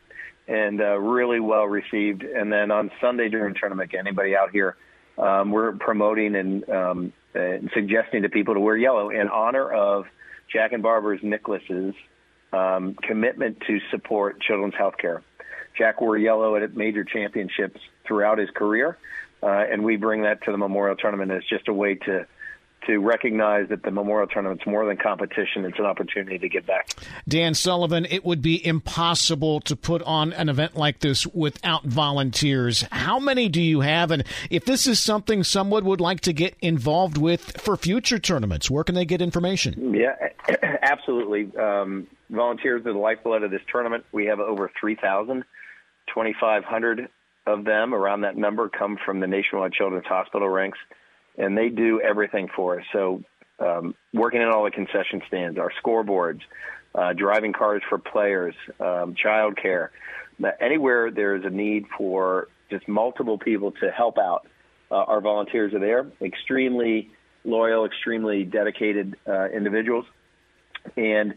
[0.49, 2.23] and uh, really well received.
[2.23, 4.77] And then on Sunday during the tournament, anybody out here,
[5.19, 10.07] um, we're promoting and, um, and suggesting to people to wear yellow in honor of
[10.51, 11.95] Jack and Barbara's Nicklaus's
[12.53, 15.23] um, commitment to support children's health care.
[15.77, 18.99] Jack wore yellow at major championships throughout his career,
[19.43, 22.27] uh, and we bring that to the Memorial Tournament as just a way to
[22.87, 26.89] to recognize that the Memorial Tournament's more than competition; it's an opportunity to give back.
[27.29, 32.85] Dan Sullivan, it would be impossible to put on an event like this without volunteers.
[32.91, 34.11] How many do you have?
[34.11, 38.71] And if this is something someone would like to get involved with for future tournaments,
[38.71, 39.95] where can they get information?
[39.95, 40.17] Yeah,
[40.83, 41.57] absolutely.
[41.57, 44.05] Um, volunteers are the lifeblood of this tournament.
[44.13, 45.45] We have over 3,000,
[46.09, 47.09] 2,500
[47.47, 50.79] of them around that number come from the Nationwide Children's Hospital ranks
[51.37, 52.87] and they do everything for us.
[52.93, 53.23] So,
[53.59, 56.41] um, working in all the concession stands, our scoreboards,
[56.95, 59.93] uh, driving cars for players, um, child care,
[60.61, 64.47] anywhere there is a need for just multiple people to help out,
[64.91, 66.07] uh, our volunteers are there.
[66.21, 67.11] Extremely
[67.45, 70.05] loyal, extremely dedicated uh, individuals,
[70.97, 71.35] and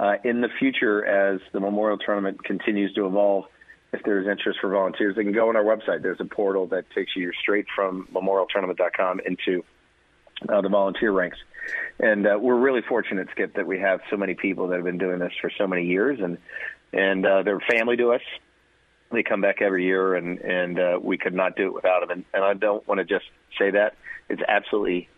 [0.00, 3.46] uh, in the future, as the Memorial Tournament continues to evolve,
[3.92, 6.02] if there's interest for volunteers, they can go on our website.
[6.02, 9.64] There's a portal that takes you straight from memorialtournament.com into
[10.48, 11.38] uh, the volunteer ranks.
[11.98, 14.98] And uh, we're really fortunate, Skip, that we have so many people that have been
[14.98, 16.38] doing this for so many years, and
[16.92, 18.22] and uh, they're family to us.
[19.10, 22.10] They come back every year, and and uh, we could not do it without them.
[22.10, 23.26] And, and I don't want to just
[23.58, 23.96] say that;
[24.28, 25.08] it's absolutely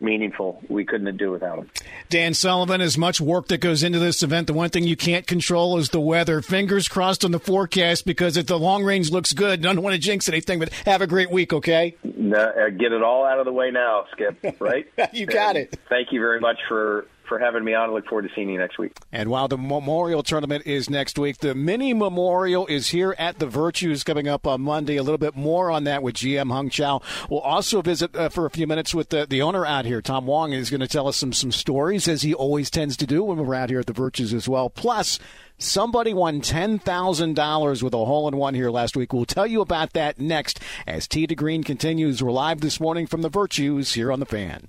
[0.00, 0.62] meaningful.
[0.68, 1.70] We couldn't do without them.
[2.08, 5.26] Dan Sullivan, as much work that goes into this event, the one thing you can't
[5.26, 6.40] control is the weather.
[6.40, 10.00] Fingers crossed on the forecast because if the long range looks good, don't want to
[10.00, 11.96] jinx anything, but have a great week, okay?
[12.02, 14.86] No, uh, get it all out of the way now, Skip, right?
[15.12, 15.78] you got and it.
[15.88, 17.90] Thank you very much for for having me on.
[17.90, 18.96] I look forward to seeing you next week.
[19.12, 23.46] And while the Memorial Tournament is next week, the mini Memorial is here at the
[23.46, 24.96] Virtues coming up on Monday.
[24.96, 27.00] A little bit more on that with GM Hung Chow.
[27.30, 30.26] We'll also visit uh, for a few minutes with the, the owner out here, Tom
[30.26, 33.22] Wong, is going to tell us some some stories as he always tends to do
[33.22, 34.70] when we're out here at the Virtues as well.
[34.70, 35.18] Plus.
[35.60, 39.12] Somebody won $10,000 with a hole in one here last week.
[39.12, 42.22] We'll tell you about that next as Tee to Green continues.
[42.22, 44.68] We're live this morning from the Virtues here on the fan.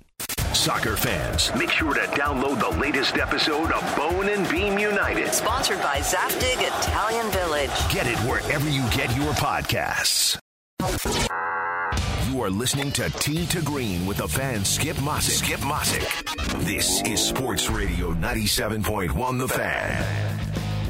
[0.54, 5.32] Soccer fans, make sure to download the latest episode of Bone and Beam United.
[5.32, 7.70] Sponsored by Zaftig Italian Village.
[7.92, 10.38] Get it wherever you get your podcasts.
[12.30, 15.44] You are listening to Tee to Green with the fan Skip Mosick.
[15.44, 16.64] Skip Mosick.
[16.64, 20.39] This is Sports Radio 97.1 The Fan.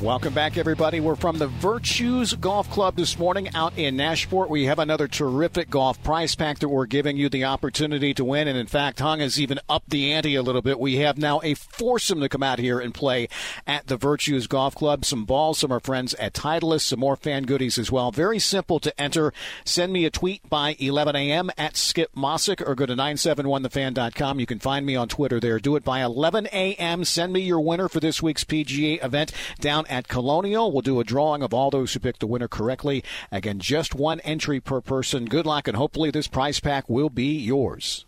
[0.00, 0.98] Welcome back, everybody.
[0.98, 4.48] We're from the Virtues Golf Club this morning out in Nashport.
[4.48, 8.48] We have another terrific golf prize pack that we're giving you the opportunity to win.
[8.48, 10.80] And in fact, Hung has even upped the ante a little bit.
[10.80, 13.28] We have now a foursome to come out here and play
[13.66, 15.04] at the Virtues Golf Club.
[15.04, 18.10] Some balls from our friends at Titleist, some more fan goodies as well.
[18.10, 19.34] Very simple to enter.
[19.66, 21.50] Send me a tweet by 11 a.m.
[21.58, 24.40] at Skip Mossick or go to 971thefan.com.
[24.40, 25.58] You can find me on Twitter there.
[25.58, 27.04] Do it by 11 a.m.
[27.04, 30.72] Send me your winner for this week's PGA event down at Colonial.
[30.72, 33.04] We'll do a drawing of all those who picked the winner correctly.
[33.30, 35.26] Again, just one entry per person.
[35.26, 38.06] Good luck, and hopefully this prize pack will be yours.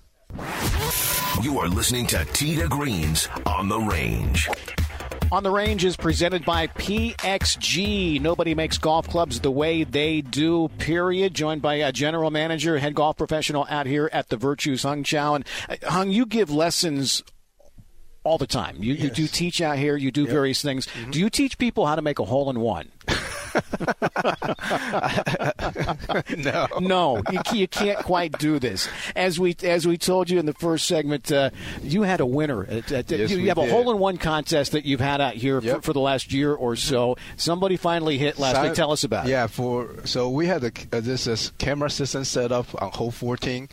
[1.42, 4.48] You are listening to Tee to Green's on the range.
[5.32, 8.20] On the Range is presented by PXG.
[8.20, 11.32] Nobody makes golf clubs the way they do, period.
[11.32, 15.34] Joined by a general manager, head golf professional out here at the Virtues, Hung Chow.
[15.36, 17.22] And uh, Hung, you give lessons
[18.24, 18.76] all the time.
[18.78, 19.04] You, yes.
[19.04, 19.96] you do teach out here.
[19.96, 20.30] You do yep.
[20.30, 20.86] various things.
[20.86, 21.10] Mm-hmm.
[21.10, 22.88] Do you teach people how to make a hole in one?
[26.36, 28.88] no, no, you, you, can't quite do this.
[29.14, 31.50] As we as we told you in the first segment, uh,
[31.82, 32.64] you had a winner.
[32.64, 33.68] At, at, yes, you, you have did.
[33.68, 35.76] a hole in one contest that you've had out here yep.
[35.76, 37.16] for, for, the last year or so.
[37.36, 38.74] Somebody finally hit last so, week.
[38.74, 39.32] Tell us about yeah, it.
[39.32, 43.10] Yeah, for so we had a, uh, this, this camera system set up on hole
[43.10, 43.68] 14,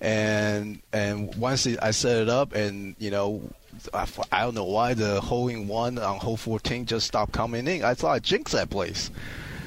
[0.00, 3.42] and and once I set it up, and you know
[3.92, 7.66] I, I don't know why the hole in one on hole 14 just stopped coming
[7.66, 7.84] in.
[7.84, 9.10] I thought I jinxed that place.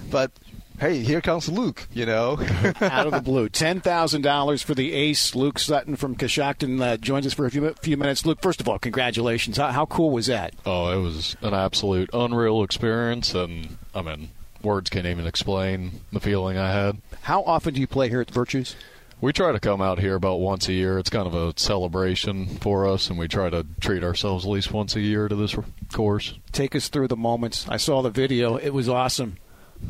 [0.10, 0.32] But
[0.80, 2.40] hey, here comes Luke, you know.
[2.82, 3.50] Out of the blue.
[3.50, 5.36] $10,000 for the ace.
[5.36, 8.26] Luke Sutton from Coshocton uh, joins us for a few, few minutes.
[8.26, 9.58] Luke, first of all, congratulations.
[9.58, 10.54] How, how cool was that?
[10.66, 13.34] Oh, it was an absolute unreal experience.
[13.34, 14.30] And, I mean,
[14.62, 16.98] words can't even explain the feeling I had.
[17.24, 18.76] How often do you play here at Virtues?
[19.20, 21.00] We try to come out here about once a year.
[21.00, 24.72] It's kind of a celebration for us, and we try to treat ourselves at least
[24.72, 25.56] once a year to this
[25.92, 26.38] course.
[26.52, 27.68] Take us through the moments.
[27.68, 28.58] I saw the video.
[28.58, 29.38] It was awesome.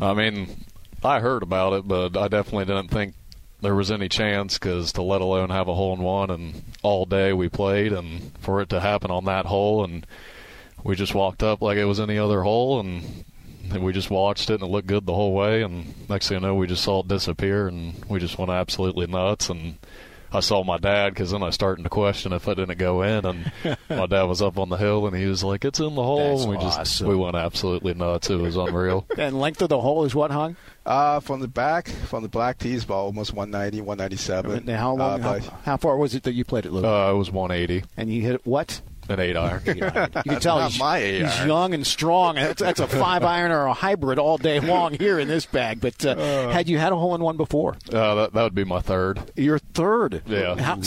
[0.01, 0.63] I mean,
[1.03, 3.15] I heard about it, but I definitely didn't think
[3.61, 7.05] there was any chance because to let alone have a hole in one and all
[7.05, 10.05] day we played and for it to happen on that hole and
[10.83, 13.25] we just walked up like it was any other hole and and
[13.71, 15.61] we just watched it and it looked good the whole way.
[15.61, 19.07] And next thing you know, we just saw it disappear and we just went absolutely
[19.07, 19.49] nuts.
[19.49, 19.77] And
[20.31, 23.25] I saw my dad because then I started to question if I didn't go in.
[23.25, 23.51] And
[23.89, 26.37] my dad was up on the hill and he was like, "It's in the hole."
[26.37, 26.81] That's and we awesome.
[26.83, 28.29] just we went absolutely nuts.
[28.29, 29.05] It was unreal.
[29.17, 30.55] and length of the hole is what, hung?
[30.85, 34.65] Uh, from the back, from the black tees, about almost 190, 197.
[34.65, 35.23] Now, how long?
[35.23, 36.85] Uh, how, how, far was it that you played it, Luke?
[36.85, 37.85] Uh, it was 180.
[37.97, 38.81] And you hit what?
[39.09, 39.61] An eight iron.
[39.67, 42.35] You can tell he's, he's young and strong.
[42.35, 45.79] That's, that's, a five iron or a hybrid all day long here in this bag.
[45.79, 47.77] But uh, uh, had you had a hole in one before?
[47.91, 49.31] Uh, that, that would be my third.
[49.35, 50.23] Your third?
[50.25, 50.55] Yeah.
[50.55, 50.79] How,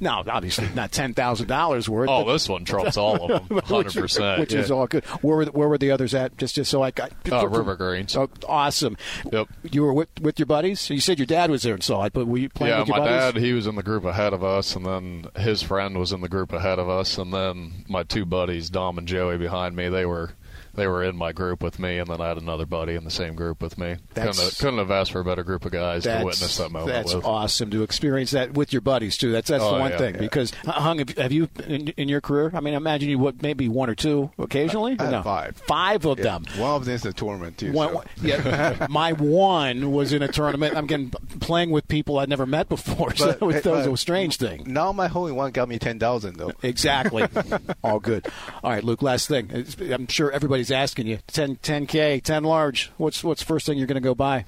[0.00, 2.08] now, obviously not ten thousand dollars worth.
[2.08, 4.40] Oh, this one trumps all of them, hundred percent.
[4.40, 4.60] Which yeah.
[4.60, 5.04] is all good.
[5.04, 6.36] Where were the, where were the others at?
[6.38, 7.12] Just just so I got.
[7.30, 8.16] Uh, River Greens.
[8.16, 8.96] Oh, awesome.
[9.32, 9.48] Yep.
[9.70, 10.88] You were with with your buddies.
[10.90, 12.88] You said your dad was there and saw it, but were you playing yeah, with
[12.88, 15.98] your my dad, he was in the group ahead of us, and then his friend
[15.98, 19.38] was in the group ahead of us, and then my two buddies Dom and Joey,
[19.38, 19.88] behind me.
[19.88, 20.32] They were
[20.76, 23.10] they were in my group with me, and then I had another buddy in the
[23.10, 23.96] same group with me.
[24.14, 26.92] Couldn't have, couldn't have, asked for a better group of guys to witness that moment.
[26.92, 27.24] That's with.
[27.24, 29.32] awesome to experience that with your buddies too.
[29.32, 30.20] That's that's oh, the one yeah, thing yeah.
[30.20, 32.50] because Hung, have, have you in, in, your career?
[32.54, 34.96] I mean, I imagine you what maybe one or two occasionally.
[34.98, 35.22] I, I no?
[35.22, 36.24] five, five of yeah.
[36.24, 36.44] them.
[36.58, 37.72] One of them is a tournament too.
[37.72, 38.02] One, so.
[38.22, 40.76] yeah, my one was in a tournament.
[40.76, 41.10] I'm getting
[41.40, 43.96] playing with people I'd never met before, so But- that was, that was but- a
[43.96, 44.64] strange thing.
[44.66, 46.52] Now my hole in one got me ten thousand though.
[46.62, 47.26] Exactly.
[47.84, 48.26] All good.
[48.62, 49.02] All right, Luke.
[49.02, 49.66] Last thing.
[49.80, 51.18] I'm sure everybody's asking you.
[51.26, 52.90] 10, 10k, ten large.
[52.96, 54.44] What's what's first thing you're going to go buy?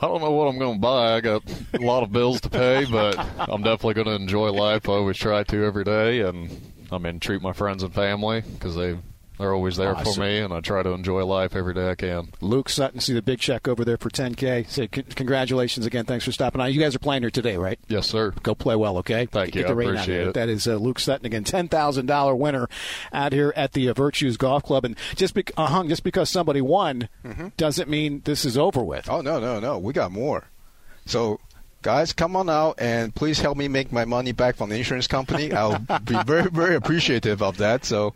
[0.00, 1.14] I don't know what I'm going to buy.
[1.14, 1.42] I got
[1.72, 4.88] a lot of bills to pay, but I'm definitely going to enjoy life.
[4.88, 6.50] I always try to every day, and
[6.90, 8.98] I mean treat my friends and family because they
[9.38, 10.14] they're always there Awesome.
[10.14, 12.28] for me, and I try to enjoy life every day I can.
[12.40, 14.68] Luke Sutton, see the big check over there for 10k.
[14.68, 16.04] Say c- congratulations again.
[16.04, 16.68] Thanks for stopping by.
[16.68, 17.78] You guys are playing here today, right?
[17.88, 18.32] Yes, sir.
[18.42, 19.26] Go play well, okay?
[19.26, 19.66] Thank Get you.
[19.66, 20.28] the I rain appreciate it.
[20.28, 20.34] it.
[20.34, 22.68] That is uh, Luke Sutton again, ten thousand dollar winner
[23.12, 24.84] out here at the uh, Virtues Golf Club.
[24.84, 27.08] And just be- uh, hung just because somebody won
[27.56, 29.08] doesn't mean this is over with.
[29.10, 30.44] Oh no no no, we got more.
[31.06, 31.40] So
[31.82, 35.06] guys, come on out and please help me make my money back from the insurance
[35.06, 35.52] company.
[35.52, 37.84] I'll be very very appreciative of that.
[37.84, 38.14] So.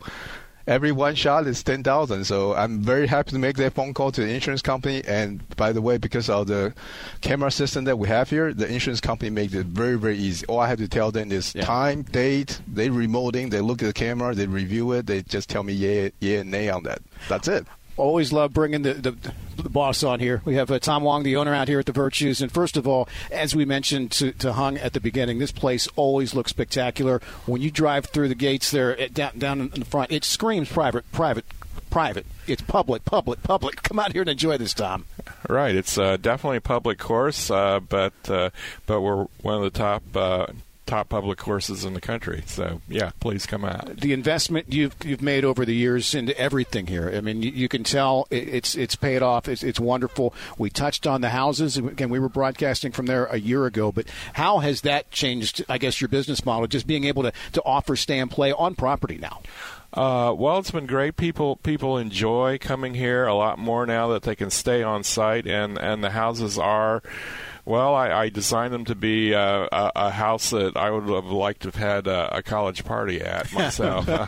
[0.69, 4.11] Every one shot is ten thousand, so I'm very happy to make that phone call
[4.11, 5.01] to the insurance company.
[5.07, 6.75] And by the way, because of the
[7.21, 10.45] camera system that we have here, the insurance company makes it very, very easy.
[10.45, 11.65] All I have to tell them is Yeah.
[11.65, 12.61] time, date.
[12.71, 16.09] They remoting, they look at the camera, they review it, they just tell me yeah,
[16.19, 16.99] yeah, and nay on that.
[17.27, 17.65] That's it.
[17.99, 19.15] Always love bringing the, the,
[19.57, 20.41] the boss on here.
[20.45, 22.41] We have uh, Tom Wong, the owner, out here at the Virtues.
[22.41, 25.87] And first of all, as we mentioned to, to Hung at the beginning, this place
[25.95, 27.21] always looks spectacular.
[27.45, 30.69] When you drive through the gates there, it, down, down in the front, it screams
[30.69, 31.45] private private
[31.89, 32.25] private.
[32.47, 33.75] It's public, public, public.
[33.83, 35.05] Come out here and enjoy this, Tom.
[35.47, 35.75] Right.
[35.75, 38.51] It's uh, definitely a public course, uh, but uh,
[38.85, 40.47] but we're one of the top uh,
[40.89, 42.43] top public courses in the country.
[42.47, 43.97] So yeah, please come out.
[43.97, 47.11] The investment you've you've made over the years into everything here.
[47.13, 49.47] I mean, you, you can tell it, it's it's paid off.
[49.47, 50.33] It's, it's wonderful.
[50.57, 52.09] We touched on the houses again.
[52.09, 55.63] We were broadcasting from there a year ago, but how has that changed?
[55.69, 58.73] I guess your business model, just being able to to offer stay and play on
[58.75, 59.41] property now.
[59.93, 61.17] Uh, well, it's been great.
[61.17, 65.45] People people enjoy coming here a lot more now that they can stay on site,
[65.45, 67.03] and and the houses are.
[67.65, 71.25] Well, I, I designed them to be uh, a, a, house that I would have
[71.25, 74.07] liked to have had a, a college party at myself.
[74.09, 74.25] I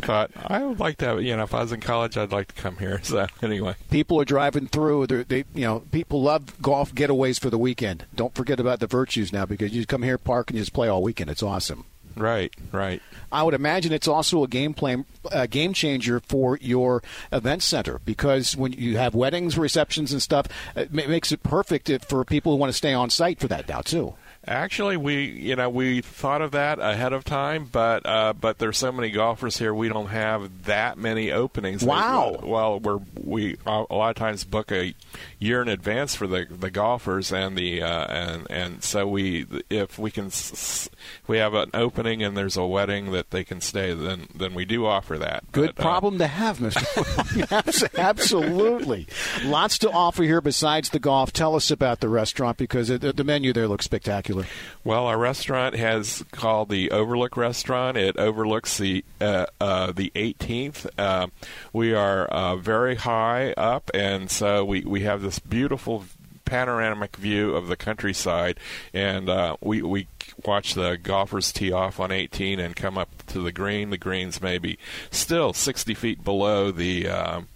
[0.00, 2.54] thought I would like to have, you know, if I was in college, I'd like
[2.54, 3.00] to come here.
[3.02, 5.06] So anyway, people are driving through.
[5.06, 8.06] They, you know, people love golf getaways for the weekend.
[8.14, 10.88] Don't forget about the virtues now because you come here, park, and you just play
[10.88, 11.30] all weekend.
[11.30, 11.84] It's awesome.
[12.16, 13.00] Right, right.
[13.32, 18.00] I would imagine it's also a game plan, a game changer for your event center
[18.04, 22.58] because when you have weddings, receptions, and stuff, it makes it perfect for people who
[22.58, 24.14] want to stay on site for that now too.
[24.50, 28.78] Actually, we you know we thought of that ahead of time, but uh, but there's
[28.78, 31.84] so many golfers here, we don't have that many openings.
[31.84, 32.40] Wow.
[32.42, 34.92] Well, we're we a lot of times book a
[35.38, 40.00] year in advance for the the golfers, and the uh, and and so we if
[40.00, 40.90] we can if
[41.28, 44.64] we have an opening and there's a wedding that they can stay, then then we
[44.64, 45.44] do offer that.
[45.52, 47.90] Good but, uh, problem uh, to have, Mister.
[47.96, 49.06] Absolutely,
[49.44, 51.32] lots to offer here besides the golf.
[51.32, 54.39] Tell us about the restaurant because the, the menu there looks spectacular
[54.84, 57.96] Well, our restaurant has called the Overlook Restaurant.
[57.96, 60.86] It overlooks the uh, uh, the 18th.
[60.96, 61.28] Uh,
[61.72, 66.04] we are uh, very high up, and so we, we have this beautiful
[66.50, 68.58] panoramic view of the countryside,
[68.92, 70.08] and uh, we we
[70.44, 73.90] watch the golfers tee off on 18 and come up to the green.
[73.90, 74.78] The green's maybe
[75.10, 77.48] still 60 feet below the um,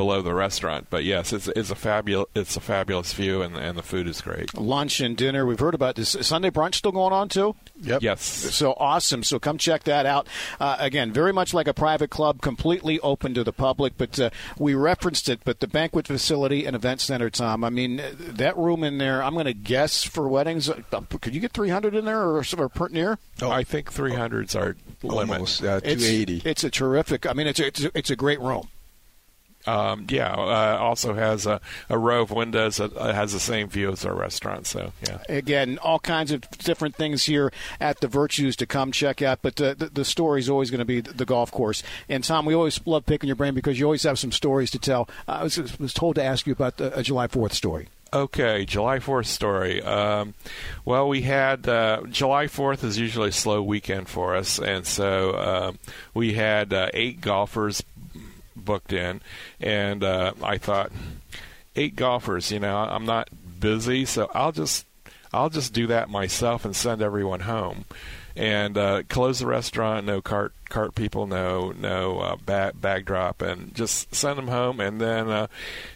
[0.00, 0.86] below the restaurant.
[0.88, 4.22] But yes, it's, it's a fabulous it's a fabulous view, and, and the food is
[4.22, 4.56] great.
[4.56, 5.44] Lunch and dinner.
[5.44, 7.54] We've heard about this Sunday brunch still going on too.
[7.82, 8.00] Yep.
[8.00, 8.22] Yes.
[8.22, 9.22] So awesome.
[9.22, 10.26] So come check that out.
[10.58, 13.98] Uh, again, very much like a private club, completely open to the public.
[13.98, 15.40] But uh, we referenced it.
[15.44, 17.62] But the banquet facility and event center, Tom.
[17.62, 19.22] I mean, that room in there.
[19.22, 20.70] I'm going to guess for weddings.
[20.70, 23.18] Uh, could you get 300 in there or, or per near?
[23.42, 25.34] Oh, I think 300s are limit.
[25.34, 26.36] Almost uh, 280.
[26.36, 27.26] It's, it's, a terrific.
[27.26, 28.68] I mean, it's a, it's a, it's a great room.
[29.66, 33.68] Um, yeah, uh, also has a, a, row of windows that uh, has the same
[33.68, 34.66] view as our restaurant.
[34.66, 35.18] So, yeah.
[35.28, 39.40] Again, all kinds of different things here at the Virtues to come check out.
[39.42, 41.82] But uh, the, the story is always going to be the, the, golf course.
[42.08, 44.78] And, Tom, we always love picking your brain because you always have some stories to
[44.78, 45.08] tell.
[45.28, 47.88] I was, was told to ask you about the, a July 4th story.
[48.12, 49.82] Okay, July 4th story.
[49.82, 50.34] Um,
[50.84, 55.30] well, we had uh, July 4th is usually a slow weekend for us, and so
[55.30, 55.72] uh,
[56.12, 57.84] we had uh, eight golfers
[58.60, 59.20] booked in,
[59.60, 60.92] and uh, I thought
[61.76, 62.50] eight golfers.
[62.50, 63.28] You know, I'm not
[63.60, 64.86] busy, so I'll just
[65.32, 67.84] I'll just do that myself and send everyone home
[68.36, 70.06] and uh, close the restaurant.
[70.06, 71.26] No cart cart people.
[71.26, 74.80] No no uh, bag bag drop, and just send them home.
[74.80, 75.46] And then uh,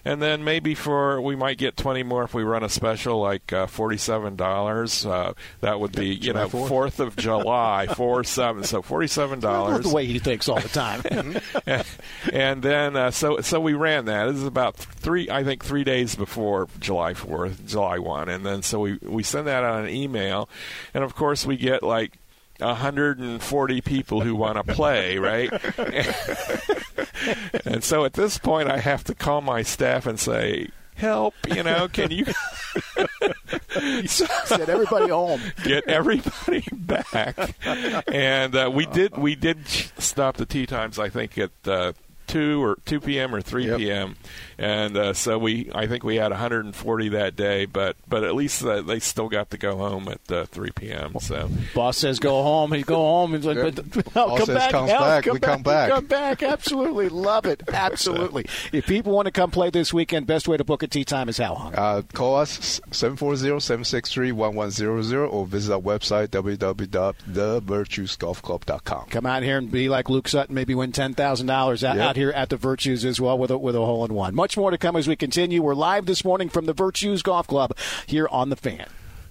[0.04, 3.52] and then maybe for we might get twenty more if we run a special like
[3.52, 5.06] uh, forty seven dollars.
[5.06, 8.64] Uh, that would be you know Fourth of July four seven.
[8.64, 9.86] So forty seven dollars.
[9.86, 11.02] The way he thinks all the time.
[11.66, 11.86] and,
[12.32, 14.26] and then uh, so so we ran that.
[14.26, 18.62] This is about three I think three days before July fourth, July one, and then
[18.62, 20.48] so we we send that on an email,
[20.92, 22.18] and of course we get like
[22.64, 25.50] 140 people who want to play, right?
[27.64, 31.62] and so at this point, I have to call my staff and say, help, you
[31.62, 32.26] know, can you
[34.06, 35.40] Set everybody home.
[35.64, 37.56] Get everybody back.
[38.08, 41.92] And uh, we did we did stop the tee times I think at uh,
[42.34, 43.32] two or two p.m.
[43.32, 43.78] or three yep.
[43.78, 44.16] p.m.
[44.58, 48.64] And uh, so we, I think we had 140 that day, but but at least
[48.64, 51.14] uh, they still got to go home at uh, 3 p.m.
[51.20, 52.72] So boss says go home.
[52.72, 53.34] He go home.
[53.34, 53.76] He's like, yep.
[54.14, 55.22] come says back, comes back.
[55.24, 55.90] Come we back, come back.
[55.90, 56.42] Come back.
[56.42, 57.62] Absolutely love it.
[57.72, 58.46] Absolutely.
[58.72, 61.28] if people want to come play this weekend, best way to book a tee time
[61.28, 61.70] is how?
[61.74, 69.06] Uh, call us 740-763-1100 or visit our website www.thevirtuesgolfclub.com.
[69.08, 70.52] Come out here and be like Luke Sutton.
[70.54, 73.74] Maybe win ten thousand dollars out here at the Virtues as well with a, with
[73.74, 74.34] a hole in one.
[74.34, 75.62] Much more to come as we continue.
[75.62, 78.86] We're live this morning from the Virtues Golf Club here on the Fan.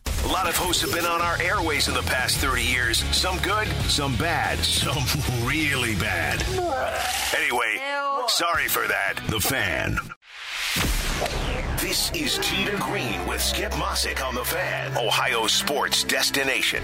[0.06, 2.98] A lot of hosts have been on our airways in the past 30 years.
[3.16, 5.04] Some good, some bad, some
[5.48, 6.42] really bad.
[7.38, 7.82] Anyway,
[8.28, 9.16] sorry for that.
[9.28, 9.98] The Fan.
[11.78, 16.82] This is to Green with Skip Mosic on The Fan, Ohio sports destination.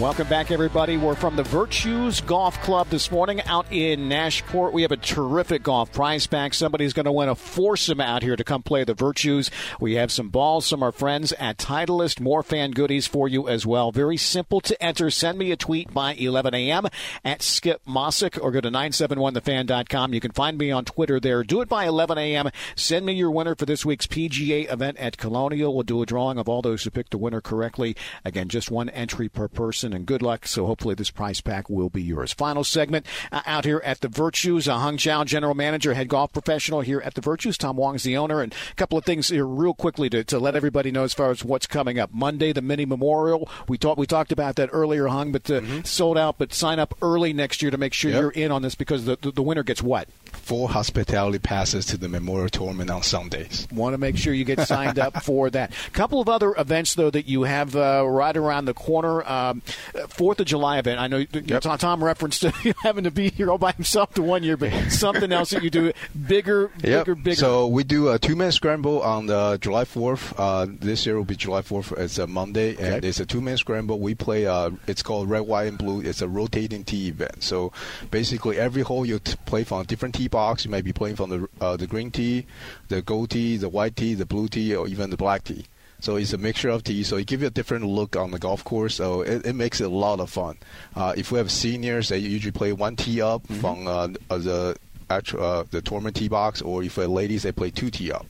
[0.00, 0.96] Welcome back, everybody.
[0.96, 4.72] We're from the Virtues Golf Club this morning out in Nashport.
[4.72, 6.54] We have a terrific golf prize pack.
[6.54, 9.50] Somebody's going to win a foursome out here to come play the Virtues.
[9.80, 12.20] We have some balls from our friends at Titleist.
[12.20, 13.92] More fan goodies for you as well.
[13.92, 15.10] Very simple to enter.
[15.10, 16.86] Send me a tweet by 11 a.m.
[17.22, 20.14] at Skip Mosic or go to 971thefan.com.
[20.14, 21.44] You can find me on Twitter there.
[21.44, 22.48] Do it by 11 a.m.
[22.74, 25.74] Send me your winner for this week's PGA event at Colonial.
[25.74, 27.94] We'll do a drawing of all those who picked the winner correctly.
[28.24, 30.46] Again, just one entry per person and good luck.
[30.46, 32.32] So hopefully this prize pack will be yours.
[32.32, 34.68] Final segment uh, out here at the Virtues.
[34.68, 37.58] Uh, Hung Chow, general manager, head golf professional here at the Virtues.
[37.58, 38.40] Tom Wong's the owner.
[38.40, 41.30] And a couple of things here real quickly to, to let everybody know as far
[41.30, 42.12] as what's coming up.
[42.12, 43.48] Monday, the mini memorial.
[43.68, 45.82] We talked we talked about that earlier, Hung, but uh, mm-hmm.
[45.82, 46.38] sold out.
[46.38, 48.20] But sign up early next year to make sure yep.
[48.20, 50.08] you're in on this because the, the, the winner gets what?
[50.42, 53.68] Four hospitality passes to the memorial tournament on Sundays.
[53.72, 55.72] Want to make sure you get signed up for that.
[55.86, 59.22] A couple of other events though that you have uh, right around the corner.
[59.28, 59.62] Um,
[60.08, 61.00] Fourth of July event.
[61.00, 61.62] I know yep.
[61.62, 62.42] Tom referenced
[62.82, 65.70] having to be here all by himself to one year, but something else that you
[65.70, 65.92] do
[66.26, 67.06] bigger, yep.
[67.06, 67.36] bigger, bigger.
[67.36, 70.34] So we do a two-man scramble on the July 4th.
[70.36, 71.96] Uh, this year will be July 4th.
[71.98, 72.96] It's a Monday, okay.
[72.96, 73.98] and it's a two-man scramble.
[73.98, 74.46] We play.
[74.46, 76.00] Uh, it's called Red, White, and Blue.
[76.00, 77.42] It's a rotating tee event.
[77.42, 77.72] So
[78.10, 80.64] basically, every hole you t- play from a different tee box.
[80.64, 82.46] You might be playing from the uh, the green tee,
[82.88, 85.66] the gold tee, the white tee, the blue tee, or even the black tee.
[86.00, 87.04] So it's a mixture of tee.
[87.04, 88.96] So it gives you a different look on the golf course.
[88.96, 90.58] So it, it makes it a lot of fun.
[90.96, 93.60] Uh, if we have seniors, they usually play one tee up mm-hmm.
[93.60, 94.76] from uh, the
[95.08, 98.10] actual uh, the tournament tee box, or if we have ladies, they play two tee
[98.10, 98.26] up.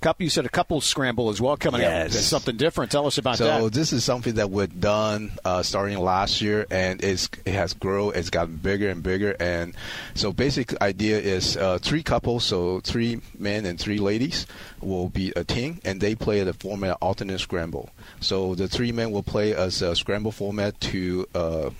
[0.00, 2.06] Couple, you said a couple scramble as well coming yes.
[2.06, 2.12] up.
[2.12, 2.90] That's something different.
[2.90, 3.60] Tell us about so that.
[3.60, 7.74] So this is something that we've done uh, starting last year, and it's it has
[7.74, 8.14] grown.
[8.14, 9.36] It's gotten bigger and bigger.
[9.38, 9.74] And
[10.14, 14.46] so basic idea is uh, three couples, so three men and three ladies
[14.80, 17.90] will be a team, and they play the format alternate scramble.
[18.20, 21.70] So the three men will play as a scramble format to uh,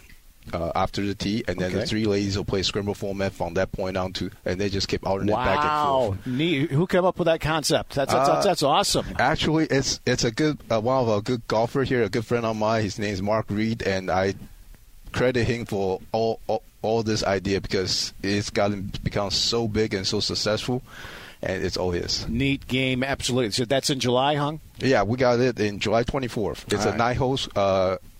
[0.52, 1.80] uh, after the tee, and then okay.
[1.80, 4.88] the three ladies will play scramble format from that point on to, and they just
[4.88, 5.44] keep alternate wow.
[5.44, 6.26] back and forth.
[6.26, 6.70] Neat.
[6.70, 7.94] Who came up with that concept?
[7.94, 9.06] That's that's, uh, that's, that's awesome.
[9.18, 12.44] Actually, it's it's a good uh, one of a good golfer here, a good friend
[12.44, 12.82] of mine.
[12.82, 14.34] His name is Mark Reed, and I
[15.12, 20.06] credit him for all, all all this idea because it's gotten become so big and
[20.06, 20.82] so successful
[21.42, 22.28] and it's all his.
[22.28, 23.50] Neat game, absolutely.
[23.50, 24.60] So that's in July, Hung?
[24.78, 26.72] Yeah, we got it in July 24th.
[26.72, 26.98] It's all a right.
[26.98, 27.48] nine holes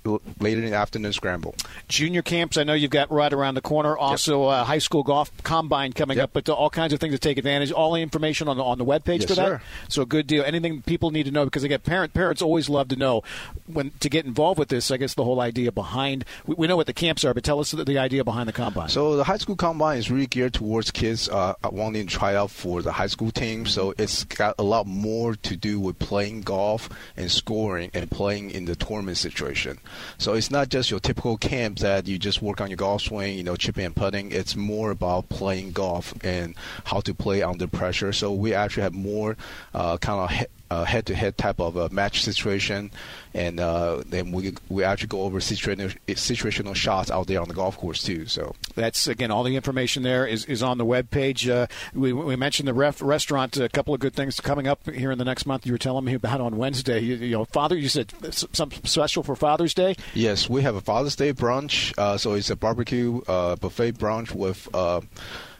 [0.05, 1.55] uh, later in the afternoon scramble.
[1.89, 3.97] Junior camps, I know you've got right around the corner.
[3.97, 4.53] Also, yep.
[4.53, 6.25] uh, high school golf combine coming yep.
[6.25, 7.73] up, but all kinds of things to take advantage.
[7.73, 9.47] All the information on the on the webpage yes, for that.
[9.47, 9.63] Sir.
[9.89, 10.45] So good deal.
[10.45, 13.23] Anything people need to know because again, parent parents always love to know
[13.67, 14.91] when to get involved with this.
[14.91, 17.61] I guess the whole idea behind we, we know what the camps are, but tell
[17.61, 18.89] us the, the, idea behind the combine.
[18.89, 22.51] So the high school combine is really geared towards kids uh, wanting to try out
[22.51, 23.67] for the high school team.
[23.67, 28.51] So it's got a lot more to do with playing golf and scoring and playing
[28.51, 29.79] in the tournament situation.
[30.19, 33.37] So it's not just your typical camp that you just work on your golf swing,
[33.37, 34.33] you know, chipping and putting.
[34.33, 38.13] It's more about playing golf and how to play under pressure.
[38.13, 39.37] So we actually have more
[39.75, 40.47] uh, kind of
[40.85, 42.91] head-to-head type of a match situation,
[43.35, 47.55] and uh, then we we actually go over situational situational shots out there on the
[47.55, 48.27] golf course too.
[48.27, 51.49] So that's again all the information there is, is on the web page.
[51.49, 53.57] Uh, we, we mentioned the ref, restaurant.
[53.57, 55.67] A couple of good things coming up here in the next month.
[55.67, 57.01] You were telling me about on Wednesday.
[57.01, 59.97] You, you know, Father, you said something special for Father's Day.
[60.15, 61.97] Yes, we have a Father's Day brunch.
[61.99, 65.01] Uh, so it's a barbecue uh, buffet brunch with uh,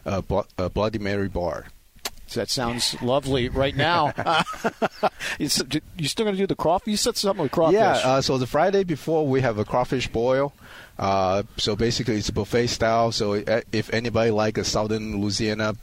[0.05, 1.65] a Bloody Mary bar.
[2.35, 4.13] That sounds lovely right now.
[5.39, 6.91] you're still going to do the crawfish?
[6.91, 7.75] You said something with crawfish.
[7.75, 7.93] Yeah.
[8.03, 10.53] Uh, so the Friday before we have a crawfish boil.
[10.97, 13.11] Uh, so basically it's buffet style.
[13.11, 15.75] So uh, if anybody like a Southern Louisiana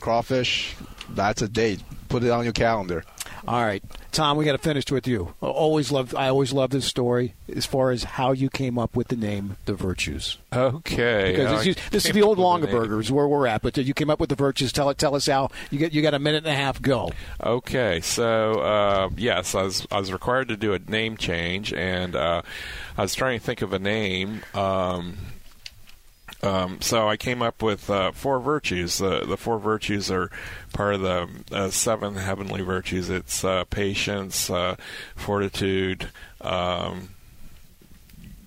[0.00, 0.76] crawfish,
[1.10, 1.80] that's a date.
[2.08, 3.04] Put it on your calendar.
[3.46, 3.82] All right,
[4.12, 5.34] Tom, we got to finish with you.
[5.42, 6.14] I always love.
[6.14, 9.56] I always love this story as far as how you came up with the name
[9.64, 10.38] The Virtues.
[10.52, 14.20] Okay, because this, this is the old Longabergers where we're at, but you came up
[14.20, 14.72] with the Virtues.
[14.72, 14.98] Tell it.
[14.98, 15.92] Tell us how you get.
[15.92, 16.80] You got a minute and a half.
[16.82, 17.10] Go.
[17.42, 22.16] Okay, so uh, yes, I was I was required to do a name change, and
[22.16, 22.42] uh,
[22.96, 24.42] I was trying to think of a name.
[24.54, 25.16] Um,
[26.42, 28.98] um, so I came up with uh, four virtues.
[28.98, 30.30] The the four virtues are
[30.72, 33.10] part of the uh, seven heavenly virtues.
[33.10, 34.76] It's uh, patience, uh,
[35.16, 36.08] fortitude.
[36.40, 37.10] Um,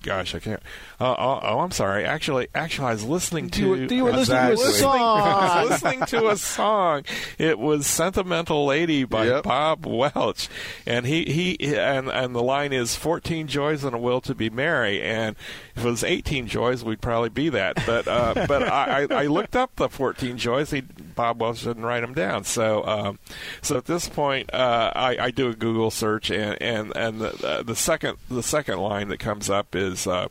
[0.02, 0.62] gosh, I can't.
[1.02, 2.04] Uh, oh, oh, I'm sorry.
[2.04, 3.60] Actually, actually, I was listening to.
[3.60, 4.98] You were- you were listening to a song.
[5.20, 7.02] I was listening to a song.
[7.38, 9.42] It was "Sentimental Lady" by Yep.
[9.42, 10.48] Bob Welch,
[10.86, 14.48] and he he and and the line is 14 joys and a will to be
[14.48, 15.34] merry." And
[15.74, 17.84] if it was 18 joys, we'd probably be that.
[17.84, 20.70] But uh, but I, I I looked up the 14 joys.
[20.70, 22.44] He Bob Welch didn't write them down.
[22.44, 23.18] So um,
[23.60, 27.46] so at this point, uh, I, I do a Google search, and and and the,
[27.48, 30.28] uh, the second the second line that comes up is uh,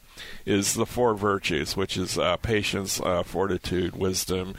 [0.62, 4.56] is the four virtues, which is uh, patience, uh, fortitude, wisdom,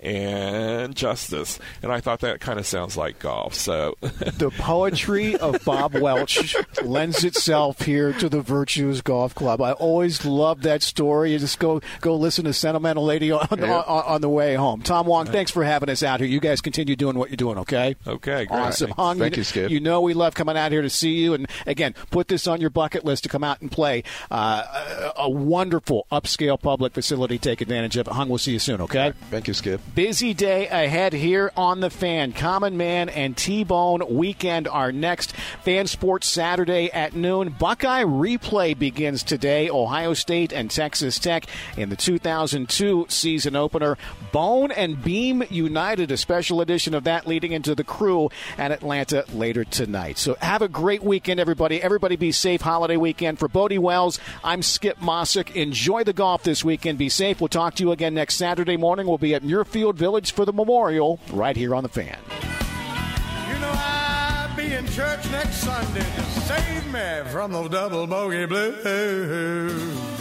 [0.00, 1.58] and justice.
[1.82, 3.54] And I thought that kind of sounds like golf.
[3.54, 9.60] So the poetry of Bob Welch lends itself here to the Virtues Golf Club.
[9.60, 11.32] I always love that story.
[11.32, 14.82] You just go go listen to Sentimental Lady on, on, on the way home.
[14.82, 16.28] Tom Wong, thanks for having us out here.
[16.28, 17.96] You guys continue doing what you're doing, okay?
[18.06, 18.50] Okay, great.
[18.50, 18.90] Awesome.
[18.90, 19.70] Hung, Thank you, Skip.
[19.70, 21.34] You know we love coming out here to see you.
[21.34, 24.02] And again, put this on your bucket list to come out and play.
[24.30, 27.38] Uh, a, a wonderful upscale public facility.
[27.38, 28.12] Take advantage of it.
[28.12, 29.12] Hung, we'll see you soon, okay?
[29.30, 29.80] Thank you, Skip.
[29.94, 32.32] Busy day ahead here on the fan.
[32.32, 35.32] Common Man and T Bone weekend are next.
[35.62, 37.50] Fan Sports Saturday at noon.
[37.50, 39.68] Buckeye replay begins today.
[39.70, 43.96] Ohio State and Texas Tech in the 2002 season opener.
[44.32, 49.24] Bone and Beam United, a special edition of that leading into the crew at Atlanta
[49.32, 50.18] later tonight.
[50.18, 51.82] So have a great weekend, everybody.
[51.82, 53.38] Everybody be safe holiday weekend.
[53.38, 55.00] For Bodie Wells, I'm Skip
[55.54, 56.98] Enjoy the golf this weekend.
[56.98, 57.40] Be safe.
[57.40, 59.06] We'll talk to you again next Saturday morning.
[59.06, 62.18] We'll be at Muirfield Village for the memorial right here on the fan.
[63.48, 70.13] You know I'll be in church next Sunday to save me from double bogey blues.